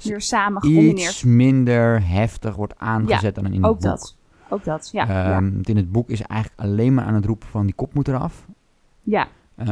[0.03, 0.98] weer samen gecombineerd.
[1.11, 3.83] iets minder heftig wordt aangezet dan in het Ook boek.
[3.83, 4.16] dat.
[4.48, 5.04] Ook dat, ja.
[5.07, 5.30] ja.
[5.33, 8.09] Want In het boek is eigenlijk alleen maar aan het roepen van die kop moet
[8.09, 8.46] eraf.
[9.02, 9.26] ja.
[9.57, 9.68] Ehm,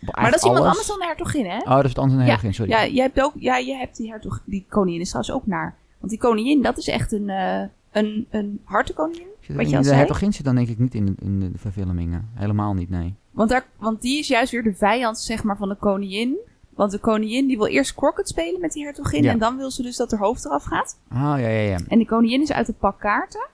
[0.00, 0.68] Maar dat is iemand alles.
[0.70, 1.56] anders dan de hertogin, hè?
[1.58, 2.70] Oh, dat is het andere Ja, hertogin, sorry.
[2.70, 5.74] Ja, jij hebt ook, ja, je hebt die hertog, die koningin is trouwens ook naar.
[5.98, 9.26] Want die koningin, dat is echt een, eh een, een hartenkoningin.
[9.40, 11.50] Zit wat je al de hertogin zit dan denk ik niet in de, in de
[11.54, 12.28] verfilmingen.
[12.34, 13.14] Helemaal niet, nee.
[13.30, 16.36] Want, daar, want die is juist weer de vijand, zeg maar, van de koningin.
[16.74, 19.22] Want de koningin die wil eerst croquet spelen met die hertogin.
[19.22, 19.30] Ja.
[19.30, 20.98] En dan wil ze dus dat haar hoofd eraf gaat.
[21.08, 21.78] Ah, ja, ja, ja.
[21.88, 23.46] En die koningin is uit een pak kaarten.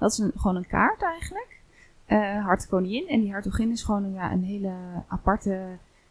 [0.00, 1.58] Dat is een, gewoon een kaart eigenlijk.
[2.06, 3.08] Eh hart koningin.
[3.08, 4.72] En die hertogin is gewoon een, ja, een hele
[5.08, 5.60] aparte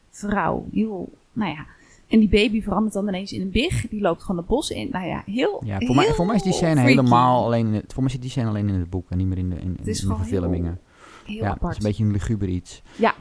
[0.10, 0.66] vrouw.
[0.74, 1.66] Heel, nou ja.
[2.08, 3.88] En die baby verandert dan ineens in een big.
[3.90, 4.90] Die loopt gewoon het bos in.
[4.92, 6.90] Nou ja, heel Ja, voor, mij, voor mij is die scène freaky.
[6.90, 9.28] helemaal alleen in het, voor mij zit die scène alleen in het boek en niet
[9.28, 10.80] meer in de, in, in is de verfilmingen.
[11.26, 11.72] Heel Ja, het apart.
[11.72, 12.82] is een beetje een luguber iets.
[12.96, 13.14] Ja.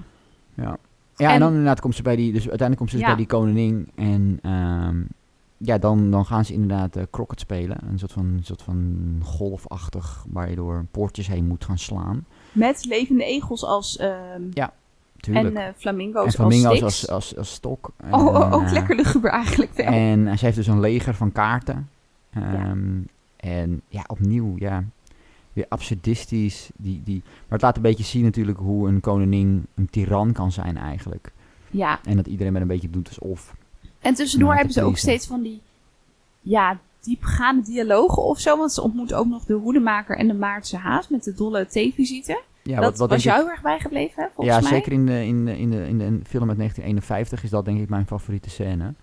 [0.55, 0.77] Ja,
[1.17, 3.15] ja en, En- dan inderdaad komt ze bij die, dus uiteindelijk komt ze dus Ja.
[3.15, 5.01] bij die koningin en ehm,
[5.59, 7.79] ja, dan, dan gaan ze inderdaad croquet spelen.
[7.89, 12.25] Een soort van, een soort van golfachtig, waar je door poortjes heen moet gaan slaan.
[12.53, 13.97] Met levende egels als...
[13.97, 14.43] ehm,
[15.21, 15.57] Tuurlijk.
[15.57, 17.91] en eh, flamingo's, en flamingo's als als, als, als stok.
[18.11, 19.87] Oh, oh, En, ook eh, lekker luguber eigenlijk wel.
[19.87, 21.89] En ze heeft dus een leger van kaarten.
[22.31, 23.01] Ehm,
[23.37, 24.85] En ja, opnieuw, ja,
[25.53, 26.71] weer absurdistisch.
[26.77, 30.53] Die, die, maar het laat een beetje zien natuurlijk hoe een koningin een tiran kan
[30.53, 31.33] zijn eigenlijk.
[31.71, 33.55] Ja, En dat iedereen met een beetje doet alsof.
[34.01, 35.61] En tussendoor Ja, hebben ze ook steeds van die...
[36.41, 38.57] Ja, diepgaande dialogen of zo.
[38.57, 42.41] Want ze ontmoet ook nog de hoedemaker en de Maartse haas met de dolle theevisite.
[42.63, 44.71] Ja, dat was denk jou ik- erg bijgebleven, hè, volgens Ja, mij?
[44.71, 47.81] zeker in de, in, de, in, de, in de film uit 1951 is dat denk
[47.81, 48.95] ik mijn favoriete scène.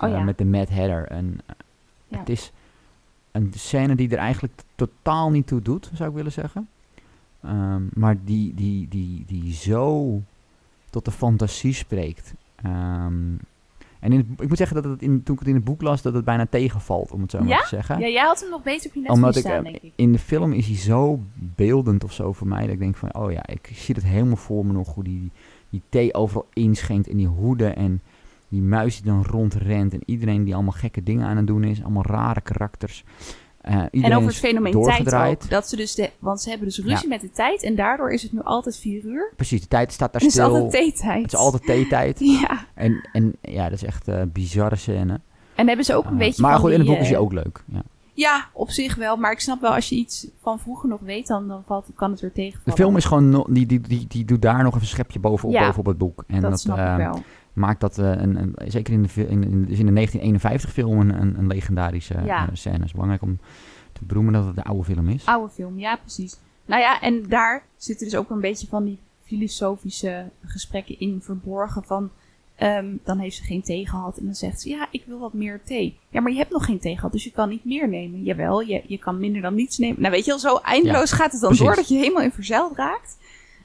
[0.00, 0.22] Oh Eh, ja.
[0.22, 1.04] met de Mad Hatter.
[1.06, 1.54] En eh,
[2.08, 2.18] Ja.
[2.18, 2.52] het is
[3.32, 6.68] een scène die er eigenlijk totaal niet toe doet, zou ik willen zeggen.
[7.42, 10.20] Ehm, maar die, die, die, die zo
[10.90, 12.32] tot de fantasie spreekt.
[12.62, 13.34] Ehm,
[14.00, 15.82] en in het, ik moet zeggen dat het in, toen ik het in het boek
[15.82, 17.58] las, dat het bijna tegenvalt, om het zo maar Ja?
[17.60, 17.98] te zeggen.
[17.98, 19.92] Ja, jij had hem nog beter op je Omdat ik, staan, eh, denk ik.
[19.96, 23.14] in de film is hij zo beeldend of zo voor mij, dat ik denk van,
[23.14, 25.30] oh ja, ik zie het helemaal voor me nog, hoe die,
[25.70, 28.02] die thee overal inschenkt in die hoeden en
[28.48, 31.82] die muis die dan rondrent en iedereen die allemaal gekke dingen aan het doen is,
[31.82, 33.04] allemaal rare karakters.
[33.68, 35.50] Eh, En over het fenomeen tijd ook.
[35.50, 37.62] Dat ze dus de, want ze hebben dus ruzie met de tijd.
[37.62, 39.32] En daardoor is het nu altijd vier uur.
[39.36, 40.44] Precies, de tijd staat daar Het is stil.
[40.54, 41.22] altijd theetijd.
[41.22, 42.18] Het is altijd theetijd.
[42.40, 42.66] Ja.
[42.74, 45.20] En, en ja, dat is echt een bizarre scène.
[45.54, 47.32] En hebben ze ook een Eh, beetje maar goed, in het boek is eh, ook
[47.32, 47.62] leuk.
[47.72, 47.82] Ja.
[48.14, 49.16] Ja, op zich wel.
[49.16, 52.10] Maar ik snap wel, als je iets van vroeger nog weet, dan, dan valt, kan
[52.10, 52.78] het weer De tegenvallen.
[52.78, 55.64] film is gewoon, die, die, die, die doet daar nog even een schepje bovenop, Ja,
[55.64, 56.24] bovenop het boek.
[56.26, 57.22] En dat, dat, snap eh, ik wel.
[57.58, 61.00] Maakt dat eh, een, een, zeker in de, in, in, dus in de 1951 film
[61.00, 62.42] een, een, een legendarische Ja.
[62.48, 62.76] eh, scène.
[62.76, 63.38] Het is belangrijk om
[63.92, 65.26] te beroemen dat het de oude film is.
[65.26, 66.36] Oude film, ja, precies.
[66.66, 71.84] Nou ja, en daar zitten dus ook een beetje van die filosofische gesprekken in verborgen.
[71.84, 72.10] Van,
[72.56, 75.32] ehm, dan heeft ze geen thee gehad en dan zegt ze, ja, ik wil wat
[75.32, 75.98] meer thee.
[76.08, 78.22] Ja, maar je hebt nog geen thee gehad, dus je kan niet meer nemen.
[78.22, 80.00] Jawel, je, je kan minder dan niets nemen.
[80.00, 81.66] Nou, weet je wel, zo eindeloos gaat het dan precies.
[81.66, 83.18] door dat je helemaal in verzeild raakt.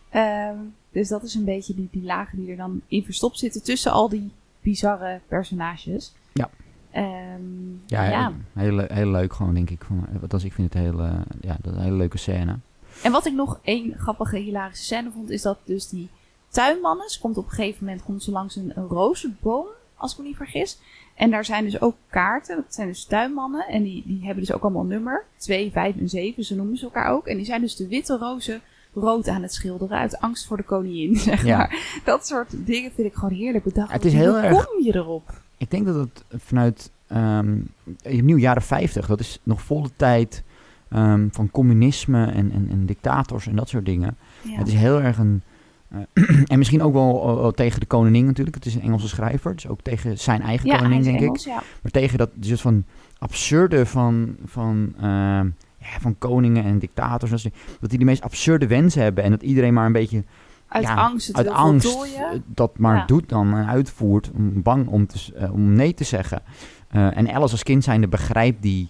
[0.09, 0.55] Ehm,
[0.93, 3.91] dus dat is een beetje die, die lagen die er dan in verstopt zitten tussen
[3.91, 6.13] al die bizarre personages.
[6.33, 6.49] Ja.
[6.91, 8.33] Ehm, Ja, ja.
[8.53, 9.83] Heel, heel, heel leuk gewoon, denk ik.
[9.83, 12.57] Van, althans, ik vind het heel, eh, ja, dat een hele leuke scène.
[13.03, 16.09] En wat ik nog één grappige, hilarische scène vond, is dat dus die
[16.49, 20.17] tuinmannen, ze komt op een gegeven moment komt ze langs een, een rozenboom, als ik
[20.17, 20.79] me niet vergis.
[21.15, 24.53] En daar zijn dus ook kaarten, dat zijn dus tuinmannen, en die, die hebben dus
[24.53, 25.25] ook allemaal een nummer.
[25.37, 27.27] 2, 5 en 7, ze noemen ze elkaar ook.
[27.27, 28.61] En die zijn dus de witte rozen
[28.93, 31.57] rood aan het schilderen, uit angst voor de koningin, zeg Ja.
[31.57, 31.99] maar.
[32.03, 33.91] Dat soort dingen vind ik gewoon heerlijk bedacht.
[33.91, 35.41] Het is Hoe heel erg- kom je erop?
[35.57, 37.57] Ik denk dat het vanuit ehm
[38.03, 40.43] nieuw jaren 50, dat is nog volle tijd
[40.89, 44.17] ehm, van communisme en, en, en dictators en dat soort dingen.
[44.41, 44.57] Ja.
[44.57, 45.41] Het is heel erg een.
[45.87, 45.99] eh,
[46.51, 48.55] en misschien ook wel, wel- tegen de koningin natuurlijk.
[48.55, 49.53] Het is een Engelse schrijver.
[49.55, 51.35] Dus ook tegen zijn eigen ja, koningin, is denk ik.
[51.37, 51.61] Ja.
[51.81, 52.83] Maar tegen dat soort van
[53.17, 55.47] absurde van, van, ehm,
[55.91, 57.31] ja, van koningen en dictators.
[57.43, 59.23] Dat, dat die de meest absurde wensen hebben.
[59.23, 60.23] En dat iedereen maar een beetje
[60.67, 63.05] Uit ja, angst uit angst eh, dat maar Ja.
[63.05, 64.31] doet dan en uitvoert.
[64.35, 66.41] Om, bang om, te, eh, om nee te zeggen.
[66.89, 68.89] Eh, en Alice als kind zijnde begrijpt die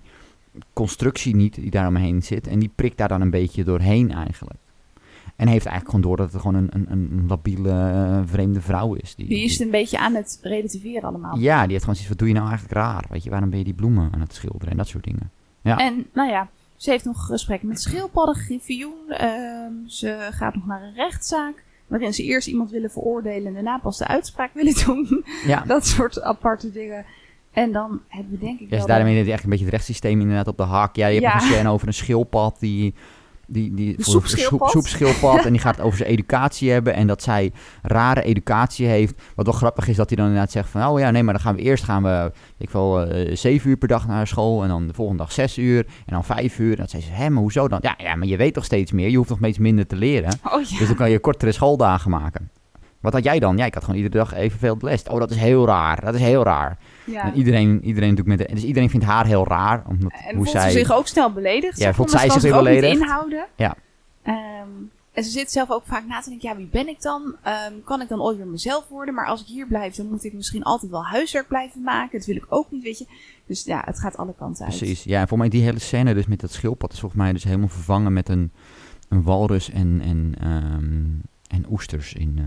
[0.74, 2.48] constructie niet die daar omheen zit.
[2.48, 4.60] En die prikt daar dan een beetje doorheen eigenlijk.
[5.36, 9.16] En heeft eigenlijk gewoon door dat het gewoon een, een, een labiele vreemde vrouw is.
[9.16, 11.38] Die, Die is het een beetje aan het relativeren allemaal.
[11.38, 13.06] ja, die heeft gewoon zoiets wat doe je nou eigenlijk raar?
[13.10, 15.32] Weet je, waarom ben je die bloemen aan het schilderen en dat soort dingen.
[15.62, 15.78] Ja.
[15.78, 19.10] En nou ja, ze heeft nog gesprekken met schildpadden, griffioen.
[19.10, 21.64] Ehm, ze gaat nog naar een rechtszaak.
[21.88, 25.26] Waarin ze eerst iemand willen veroordelen en daarna pas de uitspraak willen doen.
[25.46, 27.06] Ja, dat soort aparte dingen.
[27.52, 30.20] En dan hebben we denk ik ja dus daarmee hij echt een beetje het rechtssysteem
[30.22, 30.96] inderdaad op de haak.
[30.96, 31.48] Ja, je hebt Ja.
[31.48, 32.94] een scène over een schildpad die...
[33.48, 34.72] Die, die voor- soepschildpad.
[34.72, 35.44] soep- soepschildpad.
[35.46, 36.94] en die gaat het over zijn educatie hebben.
[36.94, 37.52] En dat zij
[37.82, 39.22] rare educatie heeft.
[39.36, 40.88] Wat wel grappig is dat hij dan inderdaad zegt van...
[40.88, 42.32] Oh ja, nee, maar dan gaan we eerst gaan we...
[42.58, 44.64] Ik wil eh, zeven uur per dag naar school.
[44.64, 45.86] En dan de volgende dag zes uur.
[45.86, 46.72] En dan vijf uur.
[46.72, 47.80] En dan zei ze, hé, maar hoezo dan?
[47.82, 49.10] Ja, ja, maar je weet toch steeds meer.
[49.10, 50.40] Je hoeft nog steeds minder te leren.
[50.44, 50.78] Oh ja.
[50.78, 52.50] Dus dan kan je kortere schooldagen maken.
[53.02, 53.58] Wat had jij dan?
[53.58, 55.04] Ja, ik had gewoon iedere dag evenveel les.
[55.04, 56.02] Oh, dat is heel raar.
[56.06, 56.78] Dat is heel raar.
[57.06, 57.24] Ja.
[57.24, 59.84] En iedereen, iedereen doet met de, dus iedereen vindt haar heel raar.
[59.88, 61.80] Omdat, En hoe voelt zij, ze zich ook snel beledigd.
[61.80, 62.96] Ja, voelt zij zich niet beledigd?
[63.00, 63.46] inhouden.
[63.56, 63.76] Ja.
[64.24, 64.68] Ehm,
[65.14, 67.36] En ze zit zelf ook vaak na te denken, ja, wie ben ik dan?
[67.44, 69.14] Ehm, kan ik dan ooit weer mezelf worden?
[69.14, 72.18] Maar als ik hier blijf, dan moet ik misschien altijd wel huiswerk blijven maken.
[72.18, 73.06] Dat wil ik ook niet, weet je.
[73.46, 74.78] Dus ja, het gaat alle kanten uit.
[74.78, 75.04] Precies.
[75.04, 77.44] Ja, en voor mij die hele scène dus met dat schildpad is volgens mij dus
[77.44, 78.52] helemaal vervangen met een,
[79.10, 82.34] een walrus en, en, ehm, en oesters in...
[82.38, 82.44] eh,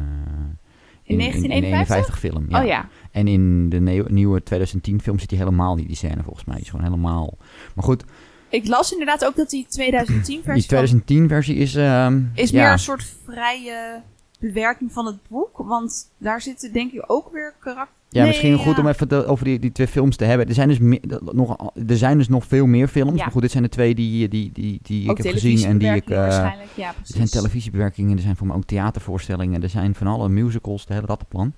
[1.07, 2.19] In 1951?
[2.19, 2.61] film, ja.
[2.61, 2.88] Oh ja.
[3.11, 6.55] En in de nieuwe, nieuwe 2010 film zit hij helemaal niet, die scène volgens mij.
[6.55, 7.38] Die is gewoon helemaal...
[7.75, 8.05] Maar goed,
[8.49, 11.75] Ik las inderdaad ook dat die 2010 versie die 2010 versie is...
[11.75, 14.03] ehm, is ja, meer een soort vrije
[14.40, 15.59] bewerking van het boek.
[15.59, 17.95] Want daar zitten denk ik ook weer karakter...
[18.17, 18.83] Ja, Nee, misschien goed ja.
[18.83, 20.49] om even te- over die, die twee films te hebben.
[20.49, 21.01] Er zijn dus, me-
[21.33, 23.17] nog, er zijn dus nog veel meer films.
[23.17, 23.23] Ja.
[23.25, 25.65] Maar goed, dit zijn de twee die, die, die, die ook ik heb gezien.
[25.65, 26.69] En die ik, eh, waarschijnlijk.
[26.75, 29.63] Ja, er zijn televisiebewerkingen, er zijn voor mij ook theatervoorstellingen.
[29.63, 31.53] Er zijn van alle musicals, de hele rattenplan.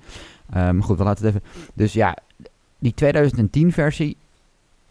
[0.50, 1.48] Eh, maar goed, we laten het even...
[1.74, 2.16] Dus ja,
[2.78, 4.16] die 2010 versie.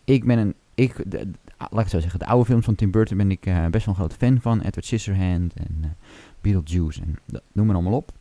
[0.06, 0.54] Ik ben een...
[0.76, 1.28] Ik, de-
[1.58, 3.86] laat ik het zo zeggen, de oude films van Tim Burton ben ik eh, best
[3.86, 4.58] wel een groot fan van.
[4.62, 5.96] Edward Scissorhand en
[6.42, 8.12] Beetlejuice en dat- noem maar allemaal op.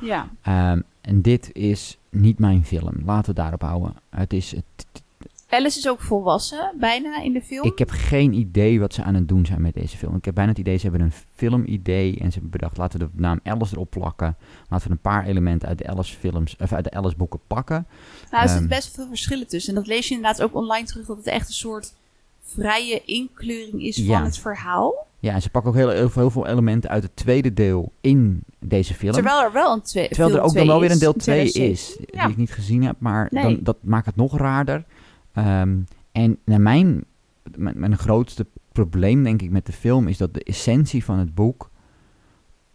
[0.00, 0.28] Ja.
[0.42, 3.02] Ehm, en dit is niet mijn film.
[3.04, 3.94] Laten we daarop houden.
[4.10, 4.86] Het is, het,
[5.48, 7.66] Alice is ook volwassen, bijna in de film.
[7.66, 10.16] ik heb geen idee wat ze aan het doen zijn met deze film.
[10.16, 13.08] Ik heb bijna het idee, ze hebben een filmidee en ze hebben bedacht, laten we
[13.14, 14.36] de naam Alice erop plakken.
[14.68, 17.86] Laten we een paar elementen uit de Alice films, of uit de Alice boeken pakken.
[18.30, 19.74] nou, er zitten ehm, best veel verschillen tussen.
[19.74, 21.94] En dat lees je inderdaad ook online terug, dat het echt een soort
[22.54, 24.16] vrije inkleuring is Ja.
[24.16, 25.06] van het verhaal.
[25.20, 27.92] Ja, en ze pakken ook heel, heel, veel- heel veel elementen uit het tweede deel
[28.00, 29.12] in deze film.
[29.12, 31.44] Terwijl er wel een twee, Terwijl er ook dan wel weer een deel in 2
[31.44, 32.06] is, 2007.
[32.20, 33.42] die ik niet gezien heb, maar Nee.
[33.42, 34.84] dan, dat maakt het nog raarder.
[35.32, 35.76] Ehm,
[36.12, 37.04] en naar mijn,
[37.56, 41.34] mijn, mijn grootste probleem, denk ik, met de film is dat de essentie van het
[41.34, 41.70] boek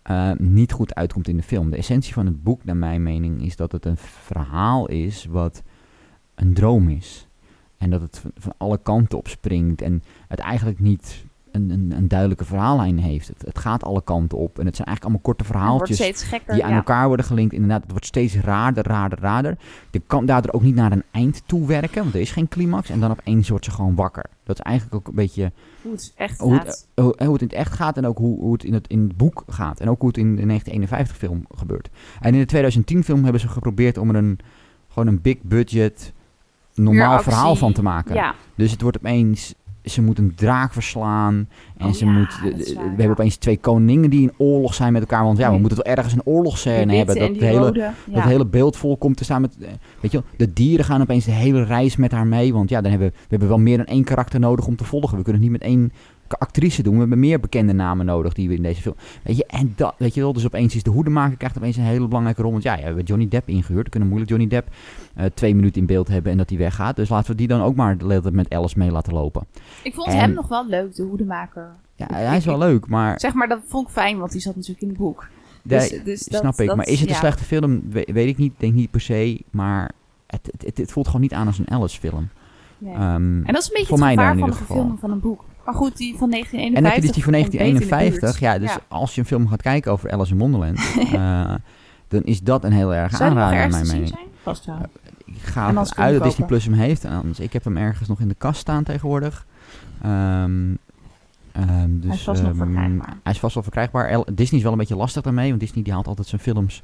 [0.02, 1.70] eh, niet goed uitkomt in de film.
[1.70, 5.62] De essentie van het boek, naar mijn mening, is dat het een verhaal is wat
[6.36, 7.28] een droom is.
[7.84, 11.94] En dat het van, van alle kanten op springt en het eigenlijk niet een, een,
[11.96, 13.28] een duidelijke verhaallijn heeft.
[13.28, 16.54] Het, het gaat alle kanten op en het zijn eigenlijk allemaal korte verhaaltjes gekker.
[16.54, 16.76] die aan ja.
[16.76, 17.54] elkaar worden gelinkt.
[17.54, 19.58] Inderdaad, het wordt steeds raarder, raarder, raarder.
[19.92, 22.90] Je kan daardoor ook niet naar een eind toe werken, want er is geen climax.
[22.90, 24.26] En dan opeens wordt ze gewoon wakker.
[24.44, 27.48] Dat is eigenlijk ook een beetje Hoe het echt hoe het, hoe, hoe het in
[27.48, 29.80] het echt gaat en ook hoe, hoe het in het, in het boek gaat.
[29.80, 31.90] En ook hoe het in de 1951 film gebeurt.
[32.20, 34.40] En in de 2010 film hebben ze geprobeerd om er een,
[34.88, 36.14] gewoon een big budget,
[36.76, 37.32] normaal actie.
[37.32, 38.16] verhaal van te maken.
[38.16, 41.48] Ja, Dus het wordt opeens, ze moet een draak verslaan.
[41.78, 45.02] En Oh ze ja, moet, we hebben opeens twee koningen die in oorlog zijn met
[45.02, 45.24] elkaar.
[45.24, 47.20] Want ja, we moeten toch ergens een oorlogsscène hebben.
[47.20, 47.80] Dat hele, rode.
[47.80, 48.28] dat Ja.
[48.28, 49.68] hele beeld vol komt te staan met, eh,
[50.00, 52.54] weet je wel, de dieren gaan opeens de hele reis met haar mee.
[52.54, 54.84] Want ja, dan hebben we, we hebben wel meer dan één karakter nodig om te
[54.84, 55.18] volgen.
[55.18, 55.92] We kunnen niet met één
[56.40, 56.94] actrice doen.
[56.94, 59.46] We hebben meer bekende namen nodig die we in deze film, weet je.
[59.46, 62.42] En dat, weet je wel, dus opeens is de hoedemaker krijgt opeens een hele belangrijke
[62.42, 62.52] rol.
[62.52, 63.84] Want ja, ja, we hebben Johnny Depp ingehuurd.
[63.84, 64.68] We kunnen moeilijk Johnny Depp
[65.16, 66.96] eh, twee minuten in beeld hebben en dat hij weggaat.
[66.96, 69.46] Dus laten we die dan ook maar de met Alice mee laten lopen.
[69.84, 71.70] Ik vond En- hem nog wel leuk, de hoedemaker.
[71.96, 74.56] Ja, hij is wel leuk, maar Zeg maar, dat vond ik fijn, want die zat
[74.56, 75.28] natuurlijk in het boek.
[75.62, 76.68] Nee, Dus- dus dat- snap ik.
[76.68, 77.82] dat- maar is het een slechte film?
[77.90, 78.54] We- weet ik niet.
[78.58, 79.42] Denk niet per se.
[79.52, 79.92] Maar
[80.28, 82.28] het, het, het, het voelt gewoon niet aan als een Alice film.
[82.78, 82.94] Nee.
[82.94, 85.44] Ehm, en dat is een beetje voor het gevaar van de verfilming van een boek.
[85.66, 87.88] Maar goed, die van en 1951 heb je dus die van komt beter in de
[87.88, 88.30] 1951.
[88.30, 88.40] buurt.
[88.40, 90.80] Ja, dus als je een film gaat kijken over Alice in Wonderland,
[91.14, 91.54] eh,
[92.08, 94.08] dan is dat een heel erg Zou aanrader naar mijn mening.
[94.08, 94.26] zijn?
[94.42, 94.78] Vast wel.
[95.26, 96.24] Ik ga En ervan uit dat.
[96.24, 97.04] Disney Plus hem heeft.
[97.04, 99.46] En Anders, ik heb hem ergens nog in de kast staan tegenwoordig.
[100.02, 100.08] Dus,
[102.08, 103.18] Hij is vast nog ehm, verkrijgbaar.
[103.24, 104.24] Hij is vast wel verkrijgbaar.
[104.34, 106.84] Disney is wel een beetje lastig daarmee, want Disney die haalt altijd zijn films.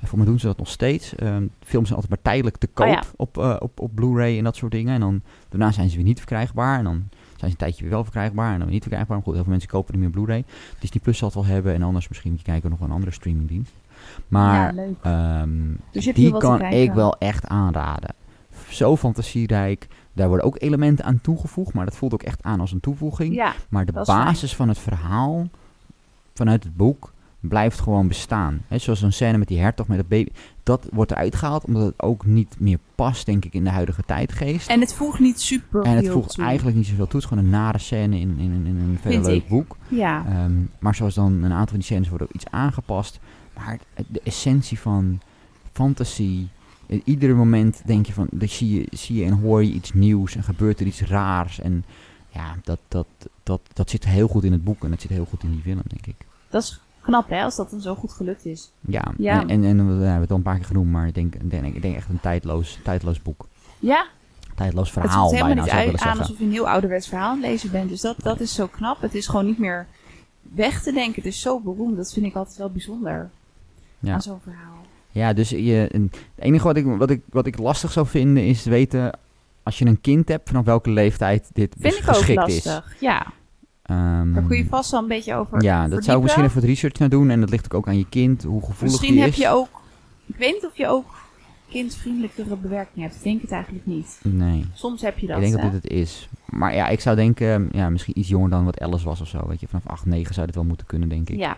[0.00, 1.14] en Voor mij doen ze dat nog steeds.
[1.60, 3.02] Films zijn altijd maar tijdelijk te koop Oh ja.
[3.16, 4.94] op, eh, op, op Blu-ray en dat soort dingen.
[4.94, 6.78] En dan daarna zijn ze weer niet verkrijgbaar.
[6.78, 7.08] En dan
[7.40, 9.16] zijn ze een tijdje weer wel verkrijgbaar en dan weer niet verkrijgbaar.
[9.16, 10.44] Maar goed, heel veel mensen kopen niet meer Blu-ray.
[10.78, 11.74] Disney Plus zal het wel hebben.
[11.74, 13.72] En anders misschien moet je kijken nog wel een andere streamingdienst.
[14.28, 15.50] Maar ja, ehm,
[15.90, 18.14] Dus die kan ik wel echt aanraden.
[18.68, 19.88] Zo fantasierijk.
[20.12, 23.34] Daar worden ook elementen aan toegevoegd, maar dat voelt ook echt aan als een toevoeging.
[23.34, 24.04] Ja, maar de fijn.
[24.04, 25.48] basis van het verhaal,
[26.34, 28.60] vanuit het boek, blijft gewoon bestaan.
[28.68, 30.30] He, zoals zo'n scène met die hertog met dat baby.
[30.62, 34.02] Dat wordt eruit gehaald, omdat het ook niet meer past, denk ik, in de huidige
[34.06, 34.68] tijdgeest.
[34.68, 36.44] en het voegt niet super En het voegt toe.
[36.44, 37.14] eigenlijk niet zoveel toe.
[37.20, 39.48] Het is gewoon een nare scène in, in, in, in een verder Vind leuk ik.
[39.48, 39.76] boek.
[39.88, 43.18] Ja, Ehm, maar zoals dan een aantal van die scènes worden ook iets aangepast.
[43.56, 45.20] Maar de essentie van
[45.72, 46.46] fantasy.
[46.86, 49.92] eh, Iedere moment denk je van, dan zie je, zie je en hoor je iets
[49.92, 51.60] nieuws en gebeurt er iets raars.
[51.60, 51.84] En
[52.28, 53.06] ja, dat, dat,
[53.42, 55.62] dat, dat zit heel goed in het boek en dat zit heel goed in die
[55.62, 56.26] film, denk ik.
[56.50, 58.70] dat is knap hè, als dat dan zo goed gelukt is.
[58.80, 59.40] Ja, Ja.
[59.40, 61.50] en, en, en we hebben het al een paar keer genoemd, maar ik denk, ik
[61.50, 63.46] denk, ik denk echt een tijdloos, tijdloos boek.
[63.78, 64.06] Ja,
[64.54, 66.22] Tijdloos het verhaal helemaal bijna, niet ik uit, willen aan zeggen.
[66.22, 67.88] alsof je een heel ouderwets verhaal aan het lezen bent.
[67.88, 69.00] Dus dat, dat is zo knap.
[69.00, 69.86] Het is gewoon niet meer
[70.54, 71.14] weg te denken.
[71.14, 71.96] Het is zo beroemd.
[71.96, 73.30] Dat vind ik altijd wel bijzonder
[73.98, 74.12] Ja.
[74.14, 74.84] aan zo'n verhaal.
[75.10, 78.64] Ja, dus je, het enige wat ik, wat, ik, wat ik lastig zou vinden is
[78.64, 79.18] weten,
[79.62, 82.64] als je een kind hebt, vanaf welke leeftijd dit Vind dus ik ook geschikt is.
[82.64, 82.96] lastig.
[83.00, 83.26] Ja,
[83.90, 86.54] Ehm, Daar kun je vast wel een beetje over Ja, dat zou ik misschien even
[86.60, 87.30] wat research naar doen.
[87.30, 89.36] En dat ligt ook aan je kind, hoe gevoelig Misschien die heb is.
[89.36, 89.68] je ook...
[90.26, 91.04] Ik weet niet of je ook
[91.68, 93.16] kindvriendelijkere bewerking hebt.
[93.16, 94.20] Ik denk het eigenlijk niet.
[94.22, 95.62] Nee, Soms heb je dat, ik denk hè?
[95.62, 96.28] dat dit het is.
[96.46, 99.46] Maar ja, ik zou denken, ja, misschien iets jonger dan wat Alice was of zo.
[99.48, 101.38] Weet je, vanaf 8, 9 zou dit wel moeten kunnen, denk ik.
[101.38, 101.56] Ja.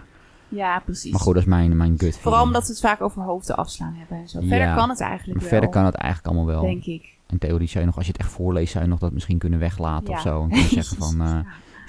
[0.49, 1.13] ja, precies.
[1.13, 3.95] Maar goed, dat is mijn, mijn gut Vooral omdat we het vaak over hoofden afslaan
[3.99, 4.41] hebben en zo.
[4.41, 4.47] Ja.
[4.49, 6.63] Verder kan het eigenlijk Maar wel, verder kan het eigenlijk allemaal wel.
[6.63, 7.09] denk ik.
[7.31, 9.39] In theorie zou je nog, als je het echt voorleest, zou je nog dat misschien
[9.39, 10.15] kunnen weglaten Ja.
[10.17, 10.43] of zo.
[10.43, 11.39] En kunnen zeggen van, eh.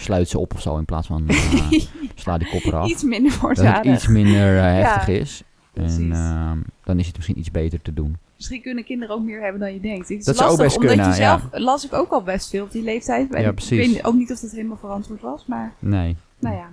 [0.03, 1.37] Sluit ze op of zo, in plaats van eh,
[2.15, 2.89] sla die kop eraf.
[2.89, 5.43] Iets minder dat het iets minder eh, Ja, heftig is.
[5.73, 5.97] precies.
[5.99, 8.17] En ehm, dan is het misschien iets beter te doen.
[8.35, 10.09] Misschien kunnen kinderen ook meer hebben dan je denkt.
[10.09, 12.49] Het is Dat zou lastig, best omdat kunnen, je zelf las ik ook al best
[12.49, 13.33] veel op die leeftijd.
[13.33, 13.93] En Ja, ik precies.
[13.93, 16.67] weet ook niet of dat helemaal verantwoord was, maar Nee, nou ja.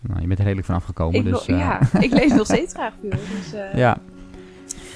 [0.00, 1.14] nou, je bent er redelijk van afgekomen.
[1.18, 3.98] Ik, dus, wil- eh, ja, ik lees nog steeds graag veel, dus ja.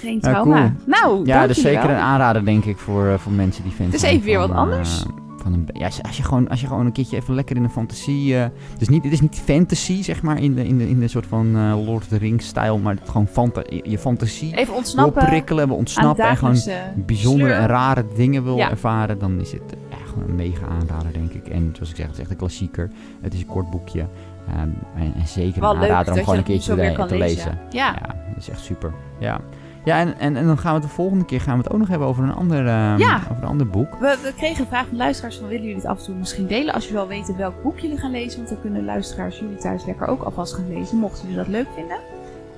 [0.01, 0.61] geen Ja, trauma.
[0.61, 0.71] cool.
[0.87, 1.97] Nou, Ja, dus jullie zeker wel.
[1.97, 5.05] een aanrader, denk ik, voor, voor mensen die fan Het is even weer wat anders.
[5.45, 7.65] Van een, ja, als, als je gewoon, als je gewoon een keertje even lekker in
[7.65, 8.39] een fantasie...
[8.39, 8.47] eh
[8.79, 11.27] dus niet, het is niet fantasy, zeg maar, in de, in de, in de soort
[11.27, 15.27] van eh, Lord of the Rings-stijl, maar gewoon fanta je, je fantasie Even wil ontsnappen
[15.27, 17.61] prikkelen, ontsnappen en gewoon dagelijkse bijzondere sleur.
[17.63, 18.71] en rare dingen wil Ja.
[18.71, 21.49] ervaren, dan is het eh, ja, gewoon een mega aanrader, denk ik.
[21.49, 22.91] En zoals ik zeg, het is echt een klassieker.
[23.21, 24.07] Het is een kort boekje.
[24.49, 24.59] Ehm,
[24.97, 27.37] en, en zeker Wel een aanrader om gewoon een keertje kan te lezen.
[27.37, 27.59] lezen.
[27.71, 27.93] Ja.
[27.93, 28.93] Ja, dat is echt super.
[29.19, 29.41] Ja,
[29.85, 31.79] ja en, en, en dan gaan we het de volgende keer gaan we het ook
[31.79, 33.17] nog hebben over een ander, ehm, Ja.
[33.17, 33.95] over een ander boek.
[34.01, 36.47] We, we kregen een vraag van luisteraars van willen jullie dit af en toe misschien
[36.47, 38.37] delen als je wel weten welk boek jullie gaan lezen.
[38.39, 41.67] Want dan kunnen luisteraars jullie thuis lekker ook alvast gaan lezen, mochten jullie dat leuk
[41.75, 41.97] vinden.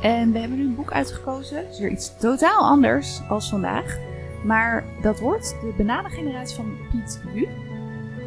[0.00, 1.56] En we hebben nu een boek uitgekozen.
[1.56, 3.96] Het is weer iets totaal anders als vandaag.
[4.44, 7.46] Maar dat wordt de bananengeneratie van Piet Wu.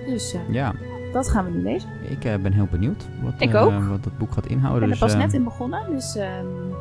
[0.06, 0.74] Dus eh, Ja,
[1.14, 1.90] dat gaan we nu lezen.
[2.10, 3.84] ik eh, ben heel benieuwd wat, Ik eh, ook.
[3.84, 4.80] wat dat boek gaat Ik inhouden.
[4.90, 6.28] ben er dus, pas net in begonnen, dus eh,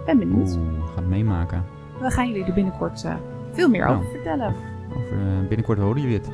[0.06, 0.56] ben benieuwd.
[0.56, 1.64] Oeh, gaat meemaken.
[2.00, 3.14] We gaan jullie er binnenkort eh,
[3.52, 3.96] veel meer Nou.
[3.98, 4.54] over vertellen.
[4.96, 6.28] Over, eh, binnenkort horen jullie het.